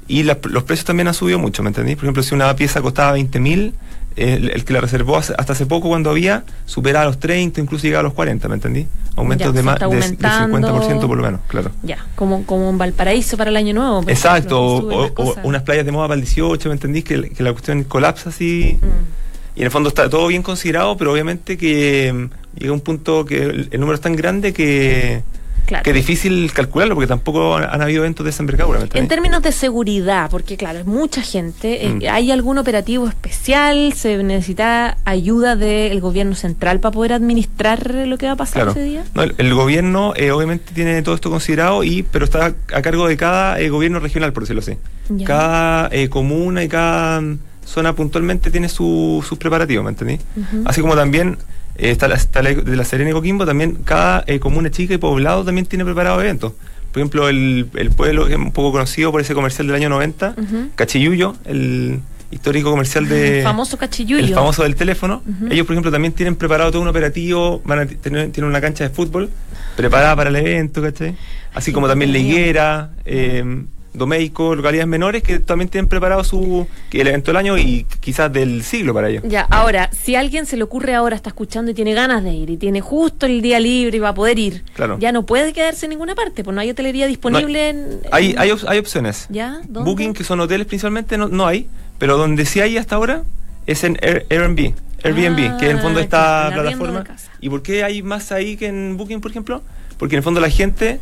Y 0.09 0.25
los 0.25 0.65
precios 0.65 0.85
también 0.85 1.07
han 1.07 1.15
subido 1.15 1.39
mucho, 1.39 1.63
¿me 1.63 1.69
entendís? 1.69 1.95
Por 1.95 2.05
ejemplo, 2.05 2.23
si 2.25 2.35
una 2.35 2.55
pieza 2.57 2.83
costaba 2.83 3.13
20 3.13 3.39
mil, 3.39 3.75
el, 4.17 4.65
que 4.65 4.73
la 4.73 4.81
reservó 4.81 5.17
hasta 5.17 5.35
hace 5.35 5.67
poco 5.67 5.89
cuando 5.89 6.11
había, 6.11 6.45
superaba 6.67 7.07
los 7.07 7.19
30, 7.19 7.61
incluso 7.61 7.85
llegaba 7.85 8.01
a 8.01 8.05
los 8.05 8.15
40, 8.15 8.49
¿me 8.49 8.55
entendí? 8.55 8.87
Aumentos 9.17 9.55
de 9.55 9.63
más 9.63 9.79
de, 9.79 9.87
50% 9.87 11.07
por 11.07 11.17
lo 11.17 11.23
menos, 11.23 11.41
claro. 11.47 11.71
Ya, 11.83 11.99
como, 12.15 12.45
como 12.45 12.69
un 12.69 12.79
Valparaíso 12.79 13.37
para 13.37 13.51
el 13.51 13.57
año 13.57 13.75
nuevo. 13.75 14.03
Exacto, 14.09 14.61
o, 14.61 15.37
unas 15.43 15.63
playas 15.63 15.85
de 15.85 15.93
moda 15.93 16.09
para 16.09 16.17
el 16.17 16.23
18, 16.23 16.69
¿me 16.69 16.75
entendís? 16.75 17.05
Que, 17.05 17.17
la 17.17 17.53
cuestión 17.53 17.85
colapsa 17.85 18.31
así. 18.31 18.79
Mm. 18.81 19.57
Y 19.57 19.61
en 19.61 19.65
el 19.65 19.71
fondo 19.71 19.89
está 19.89 20.09
todo 20.09 20.27
bien 20.29 20.43
considerado, 20.43 20.97
pero 20.97 21.13
obviamente 21.13 21.57
que 21.57 22.13
mm, 22.13 22.61
llega 22.61 22.73
un 22.73 22.81
punto 22.81 23.25
que 23.25 23.43
el 23.43 23.81
número 23.81 23.95
es 23.95 24.01
tan 24.01 24.17
grande 24.17 24.53
que 24.53 25.23
que 25.67 25.91
es 25.91 25.95
difícil 25.97 26.53
calcularlo 26.53 26.95
porque 26.95 27.07
tampoco 27.07 27.57
han, 27.57 27.83
habido 27.83 28.03
eventos 28.03 28.25
de 28.25 28.31
esa 28.31 28.43
envergadura. 28.43 28.81
En 28.95 29.09
términos 29.09 29.43
de 29.43 29.53
seguridad, 29.53 30.31
porque 30.31 30.57
claro, 30.57 30.79
es 30.79 30.87
mucha 30.87 31.23
gente, 31.23 31.87
eh, 31.87 31.89
mm. 31.91 32.03
¿hay 32.11 32.31
algún 32.31 32.59
operativo 32.59 33.09
especial? 33.09 33.93
¿Se 33.95 34.23
necesita 34.23 34.99
ayuda 35.05 35.57
del 35.57 36.01
gobierno 36.01 36.35
central 36.35 36.81
para 36.81 36.93
poder 36.93 37.13
administrar 37.13 37.95
lo 37.95 38.19
que 38.19 38.27
va 38.27 38.33
a 38.33 38.37
pasar 38.37 38.69
ese 38.69 38.83
día? 38.83 39.05
No, 39.15 39.23
el, 39.23 39.55
gobierno 39.55 40.13
eh, 40.17 40.31
obviamente 40.31 40.73
tiene 40.75 41.03
todo 41.03 41.15
esto 41.15 41.31
considerado, 41.31 41.85
y 41.85 42.03
pero 42.03 42.25
está 42.25 42.55
a 42.73 42.83
cargo 42.83 43.09
de 43.09 43.17
cada 43.17 43.61
eh, 43.61 43.69
gobierno 43.69 44.01
regional, 44.01 44.33
por 44.33 44.45
decirlo 44.45 44.61
así. 44.61 44.77
Cada 45.25 45.91
comuna 46.09 46.63
y 46.63 46.69
cada 46.69 47.23
zona 47.65 47.95
puntualmente 47.95 48.51
tiene 48.51 48.69
sus 48.69 49.27
preparativos, 49.39 49.85
¿me 49.85 49.91
entendí? 49.91 50.19
Así 50.65 50.81
como 50.81 50.95
también 50.95 51.39
está, 51.81 52.09
la, 52.09 52.17
de 52.17 52.77
la 52.77 52.85
Serena 52.85 53.11
y 53.11 53.13
Coquimbo, 53.13 53.47
también 53.47 53.79
cada 53.85 54.25
eh, 54.27 54.39
comuna 54.39 54.71
chica 54.71 54.95
y 54.95 54.99
poblado 54.99 55.45
también 55.45 55.67
tiene 55.67 55.85
preparado 55.85 56.21
eventos. 56.21 56.53
Por 56.93 57.01
ejemplo, 57.01 57.29
el, 57.29 57.69
el 57.75 57.91
pueblo 57.91 58.27
que 58.27 58.33
es 58.33 58.39
un 58.39 58.53
poco 58.53 58.73
conocido 58.73 59.13
por 59.13 59.21
ese 59.21 59.35
comercial 59.35 59.67
del 59.69 59.77
año 59.77 59.89
90, 59.89 60.35
Cachiyuyo, 60.75 61.37
el 61.45 62.01
histórico 62.33 62.71
comercial 62.71 63.09
de... 63.09 63.39
El 63.39 63.45
famoso 63.45 63.77
Cachiyuyo. 63.77 64.25
El 64.25 64.35
famoso 64.35 64.65
del 64.65 64.75
teléfono. 64.75 65.23
Ellos, 65.51 65.67
por 65.67 65.75
ejemplo, 65.75 65.93
también 65.93 66.13
tienen 66.13 66.37
preparado 66.37 66.73
todo 66.73 66.83
un 66.83 66.89
operativo, 66.89 67.63
van 67.65 67.81
a 67.81 67.87
tener, 67.87 68.33
tienen 68.33 68.51
una 68.51 68.61
cancha 68.61 68.85
de 68.85 68.91
fútbol 68.91 69.31
preparada 69.77 70.17
para 70.17 70.31
el 70.31 70.37
evento, 70.37 70.83
¿cachai? 70.83 71.17
Así 71.55 71.73
como 71.73 71.87
también 71.87 72.13
la 72.13 72.19
higuera, 72.19 72.91
eh, 73.05 73.65
Domeico, 73.93 74.55
localidades 74.55 74.89
menores 74.89 75.23
que 75.23 75.41
también 75.41 75.69
tienen 75.69 75.89
preparado 75.89 76.23
su 76.23 76.67
el 76.93 77.07
evento 77.07 77.31
del 77.31 77.37
año 77.37 77.59
y 77.59 77.87
quizás 78.01 78.33
del 78.33 78.63
siglo 78.63 78.95
para 78.95 79.09
ellos. 79.09 79.25
Ya, 79.27 79.43
ahora, 79.43 79.91
si 79.93 80.15
a 80.15 80.21
alguien 80.21 80.47
se 80.47 80.57
le 80.57 80.63
ocurre 80.63 80.95
ahora, 80.95 81.17
está 81.17 81.31
escuchando 81.31 81.71
y 81.71 81.75
tiene 81.75 81.95
ganas 81.95 82.23
de 82.23 82.33
ir 82.33 82.51
y 82.51 82.57
tiene 82.57 82.81
justo 82.81 83.27
el 83.27 83.43
día 83.43 83.59
libre 83.59 83.97
y 83.97 84.01
va 84.01 84.11
a 84.11 84.15
poder 84.15 84.39
ir, 84.39 84.65
claro. 84.75 84.99
ya 84.99 85.13
no 85.13 85.27
puede 85.27 85.53
quedarse 85.53 85.87
en 85.87 85.91
ninguna 85.91 86.15
parte, 86.15 86.45
pues 86.45 86.55
no 86.55 86.61
hay 86.61 86.71
hotelería 86.71 87.07
disponible 87.07 87.69
en, 87.71 88.01
Hay, 88.13 88.35
hay, 88.39 88.53
hay, 88.67 88.79
opciones. 88.79 89.27
¿Ya? 89.29 89.61
Booking, 89.69 90.15
que 90.15 90.25
son 90.25 90.41
hoteles 90.41 90.67
principalmente, 90.67 91.19
no, 91.19 91.29
no 91.29 91.47
hay, 91.47 91.69
pero 91.99 92.17
donde 92.17 92.47
sí 92.47 92.61
hay 92.61 92.77
hasta 92.77 92.97
ahora 92.97 93.25
es 93.67 93.85
en 93.85 93.99
Airbnb. 94.03 94.75
Airbnb, 95.03 95.59
que 95.59 95.71
en 95.71 95.77
el 95.77 95.83
fondo 95.83 96.01
ah, 96.01 96.03
esta 96.03 96.51
plataforma. 96.53 97.05
¿Y 97.41 97.49
por 97.49 97.63
qué 97.63 97.85
hay 97.85 98.03
más 98.03 98.33
ahí 98.33 98.57
que 98.57 98.67
en 98.67 98.97
Booking, 98.97 99.21
por 99.21 99.31
ejemplo? 99.31 99.63
Porque 99.99 100.15
en 100.15 100.19
el 100.19 100.23
fondo 100.23 100.41
la 100.41 100.51
gente 100.51 101.01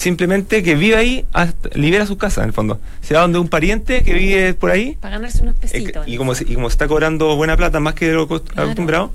simplemente 0.00 0.62
que 0.62 0.74
vive 0.76 0.96
ahí, 0.96 1.26
libera 1.74 2.06
su 2.06 2.16
casa 2.16 2.40
en 2.40 2.48
el 2.48 2.52
fondo. 2.54 2.80
Se 3.02 3.12
va 3.12 3.20
donde 3.20 3.38
un 3.38 3.48
pariente 3.48 4.02
que 4.02 4.14
vive 4.14 4.54
por 4.54 4.70
ahí. 4.70 4.96
Para 4.98 5.16
ganarse 5.16 5.42
unos 5.42 5.56
pesitos. 5.56 6.08
y, 6.08 6.16
como 6.16 6.34
se, 6.34 6.44
y 6.44 6.54
como 6.54 6.68
está 6.68 6.88
cobrando 6.88 7.36
buena 7.36 7.54
plata, 7.58 7.80
más 7.80 7.94
que 7.94 8.08
de 8.08 8.14
lo 8.14 8.22
acostumbrado, 8.22 9.12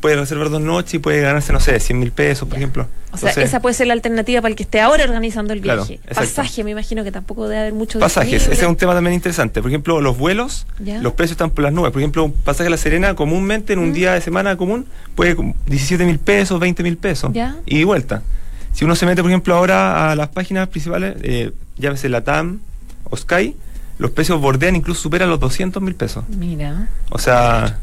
puede 0.00 0.14
reservar 0.14 0.48
dos 0.48 0.60
noches 0.60 0.94
y 0.94 0.98
puede 1.00 1.20
ganarse, 1.20 1.52
no 1.52 1.58
sé, 1.58 1.80
100 1.80 1.98
mil 1.98 2.12
pesos, 2.12 2.48
por 2.48 2.58
ejemplo. 2.58 2.86
O 3.10 3.16
sea, 3.16 3.30
esa 3.30 3.58
puede 3.58 3.74
ser 3.74 3.88
la 3.88 3.92
alternativa 3.92 4.40
para 4.40 4.50
el 4.50 4.56
que 4.56 4.62
esté 4.62 4.80
ahora 4.80 5.02
organizando 5.02 5.52
el 5.52 5.62
viaje. 5.62 5.98
Pasaje, 6.14 6.62
me 6.62 6.70
imagino 6.70 7.02
que 7.02 7.10
tampoco 7.10 7.48
debe 7.48 7.62
haber 7.62 7.72
mucho 7.72 7.98
Pasajes, 7.98 8.46
ese 8.46 8.52
es 8.52 8.68
un 8.68 8.76
tema 8.76 8.94
también 8.94 9.14
interesante. 9.14 9.60
Por 9.60 9.68
ejemplo, 9.72 10.00
los 10.00 10.16
vuelos, 10.16 10.64
los 10.78 11.12
precios 11.14 11.32
están 11.32 11.50
por 11.50 11.64
las 11.64 11.72
nubes. 11.72 11.90
Por 11.90 12.00
ejemplo, 12.00 12.22
un 12.22 12.32
pasaje 12.32 12.68
a 12.68 12.70
La 12.70 12.76
Serena 12.76 13.16
comúnmente 13.16 13.72
en 13.72 13.80
un 13.80 13.90
mm. 13.90 13.94
día 13.94 14.12
de 14.14 14.20
semana 14.20 14.56
común 14.56 14.86
puede 15.16 15.36
17 15.66 16.04
mil 16.04 16.20
pesos, 16.20 16.60
20 16.60 16.84
mil 16.84 16.96
pesos. 16.96 17.32
Y 17.66 17.82
vuelta. 17.82 18.22
Si 18.72 18.84
uno 18.84 18.94
se 18.94 19.06
mete, 19.06 19.22
por 19.22 19.30
ejemplo, 19.30 19.54
ahora 19.54 20.10
a 20.10 20.16
las 20.16 20.28
páginas 20.28 20.68
principales, 20.68 21.16
eh, 21.22 21.52
llámese 21.76 22.08
la 22.08 22.22
TAM 22.22 22.60
o 23.04 23.16
Sky, 23.16 23.56
los 23.98 24.12
precios 24.12 24.40
bordean, 24.40 24.76
incluso 24.76 25.02
superan 25.02 25.28
los 25.28 25.40
200 25.40 25.82
mil 25.82 25.94
pesos. 25.94 26.24
Mira. 26.28 26.88
O 27.10 27.18
sea, 27.18 27.78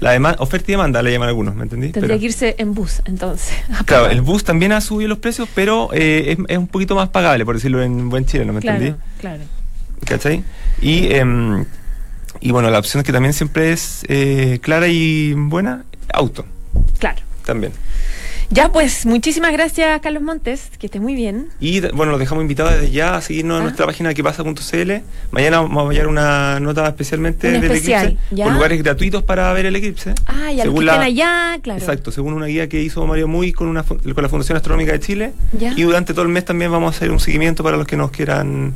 la 0.00 0.12
demanda, 0.12 0.42
oferta 0.42 0.70
y 0.70 0.72
demanda 0.72 1.02
le 1.02 1.12
llaman 1.12 1.28
algunos, 1.28 1.54
¿me 1.54 1.62
entendí? 1.62 1.92
Tendría 1.92 2.18
que 2.18 2.24
irse 2.24 2.54
en 2.58 2.74
bus, 2.74 3.02
entonces. 3.04 3.54
Claro, 3.84 4.08
el 4.08 4.22
bus 4.22 4.44
también 4.44 4.72
ha 4.72 4.80
subido 4.80 5.08
los 5.08 5.18
precios, 5.18 5.48
pero 5.54 5.90
eh, 5.92 6.36
es, 6.48 6.58
un 6.58 6.66
poquito 6.66 6.94
más 6.96 7.10
pagable, 7.10 7.44
por 7.44 7.54
decirlo 7.54 7.82
en 7.82 8.08
buen 8.08 8.24
chileno, 8.24 8.52
¿me 8.52 8.60
claro, 8.60 8.78
entendí? 8.78 9.00
Claro. 9.20 9.42
¿Cachai? 10.06 10.42
Y, 10.80 11.04
eh, 11.10 11.64
y 12.40 12.50
bueno, 12.50 12.70
la 12.70 12.78
opción 12.78 13.02
que 13.02 13.12
también 13.12 13.34
siempre 13.34 13.72
es 13.72 14.04
eh, 14.08 14.58
clara 14.62 14.88
y 14.88 15.34
buena, 15.34 15.84
auto. 16.12 16.46
Claro. 16.98 17.20
También. 17.44 17.72
Ya, 18.52 18.72
pues, 18.72 19.06
muchísimas 19.06 19.52
gracias, 19.52 20.00
Carlos 20.00 20.22
Montes, 20.24 20.72
que 20.78 20.86
esté 20.86 20.98
muy 20.98 21.14
bien. 21.14 21.48
Y 21.60 21.80
bueno, 21.92 22.10
los 22.10 22.18
dejamos 22.18 22.42
invitados 22.42 22.72
desde 22.72 22.90
ya 22.90 23.14
a 23.14 23.20
seguirnos 23.20 23.56
en 23.56 23.60
ah. 23.60 23.64
nuestra 23.64 23.86
página 23.86 24.12
que 24.12 24.24
pasa.cl. 24.24 24.92
Mañana 25.30 25.60
vamos 25.60 25.78
a 25.78 25.82
enviar 25.84 26.08
una 26.08 26.58
nota 26.58 26.88
especialmente 26.88 27.50
del 27.50 27.62
eclipse, 27.64 28.16
con 28.36 28.54
lugares 28.54 28.82
gratuitos 28.82 29.22
para 29.22 29.52
ver 29.52 29.66
el 29.66 29.76
eclipse. 29.76 30.14
Ah, 30.26 30.52
y 30.52 30.60
según 30.60 30.84
la, 30.84 31.00
allá, 31.00 31.58
claro. 31.62 31.78
Exacto, 31.78 32.10
según 32.10 32.32
una 32.32 32.46
guía 32.46 32.68
que 32.68 32.82
hizo 32.82 33.06
Mario 33.06 33.28
Muy 33.28 33.52
con, 33.52 33.68
una, 33.68 33.84
con 33.84 34.00
la 34.04 34.28
Fundación 34.28 34.56
Astronómica 34.56 34.92
de 34.92 35.00
Chile. 35.00 35.32
Y 35.76 35.82
durante 35.82 36.12
todo 36.12 36.22
el 36.22 36.28
mes 36.30 36.44
también 36.44 36.72
vamos 36.72 36.92
a 36.92 36.96
hacer 36.96 37.12
un 37.12 37.20
seguimiento 37.20 37.62
para 37.62 37.76
los 37.76 37.86
que 37.86 37.96
nos 37.96 38.10
quieran 38.10 38.74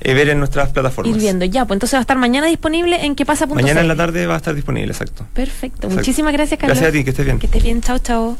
eh, 0.00 0.12
ver 0.12 0.28
en 0.28 0.38
nuestras 0.38 0.68
plataformas. 0.70 1.16
Ir 1.16 1.22
viendo, 1.22 1.46
ya, 1.46 1.64
pues 1.64 1.76
entonces 1.76 1.94
va 1.94 2.00
a 2.00 2.02
estar 2.02 2.18
mañana 2.18 2.48
disponible 2.48 3.04
en 3.04 3.14
qué 3.14 3.24
pasa. 3.24 3.46
Mañana 3.46 3.80
en 3.80 3.88
la 3.88 3.96
tarde 3.96 4.26
va 4.26 4.34
a 4.34 4.36
estar 4.36 4.54
disponible, 4.54 4.92
exacto. 4.92 5.26
Perfecto, 5.32 5.88
muchísimas 5.88 6.34
gracias, 6.34 6.60
Carlos. 6.60 6.78
Gracias 6.78 6.90
a 6.90 6.98
ti, 6.98 7.04
que 7.04 7.10
estés 7.10 7.24
bien. 7.24 7.38
Que 7.38 7.46
estés 7.46 7.62
bien, 7.62 7.80
chao, 7.80 7.98
chao. 7.98 8.36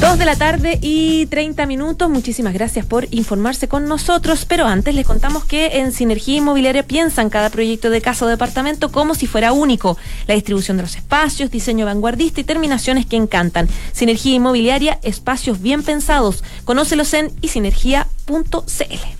Dos 0.00 0.18
de 0.18 0.24
la 0.24 0.34
tarde 0.34 0.78
y 0.80 1.26
30 1.26 1.66
minutos. 1.66 2.08
Muchísimas 2.08 2.54
gracias 2.54 2.86
por 2.86 3.06
informarse 3.10 3.68
con 3.68 3.86
nosotros. 3.86 4.46
Pero 4.46 4.64
antes 4.66 4.94
les 4.94 5.06
contamos 5.06 5.44
que 5.44 5.78
en 5.78 5.92
Sinergia 5.92 6.36
Inmobiliaria 6.36 6.84
piensan 6.84 7.28
cada 7.28 7.50
proyecto 7.50 7.90
de 7.90 8.00
casa 8.00 8.24
o 8.24 8.28
departamento 8.28 8.90
como 8.90 9.14
si 9.14 9.26
fuera 9.26 9.52
único. 9.52 9.98
La 10.26 10.34
distribución 10.34 10.78
de 10.78 10.84
los 10.84 10.96
espacios, 10.96 11.50
diseño 11.50 11.84
vanguardista 11.84 12.40
y 12.40 12.44
terminaciones 12.44 13.04
que 13.04 13.16
encantan. 13.16 13.68
Sinergia 13.92 14.32
Inmobiliaria, 14.32 14.98
espacios 15.02 15.60
bien 15.60 15.82
pensados. 15.82 16.44
Conócelos 16.64 17.12
en 17.12 17.30
isinergia.cl. 17.42 19.19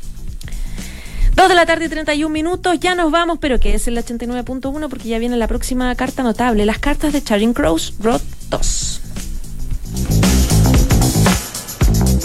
2 1.40 1.48
de 1.48 1.54
la 1.54 1.64
tarde 1.64 1.86
y 1.86 1.88
31 1.88 2.30
minutos, 2.30 2.78
ya 2.80 2.94
nos 2.94 3.10
vamos, 3.10 3.38
pero 3.40 3.58
que 3.58 3.74
es 3.74 3.88
el 3.88 3.96
89.1 3.96 4.90
porque 4.90 5.08
ya 5.08 5.18
viene 5.18 5.38
la 5.38 5.48
próxima 5.48 5.94
carta 5.94 6.22
notable, 6.22 6.66
las 6.66 6.78
cartas 6.78 7.14
de 7.14 7.22
Charing 7.22 7.54
Cross 7.54 7.94
Road 7.98 8.20
2. 8.50 9.00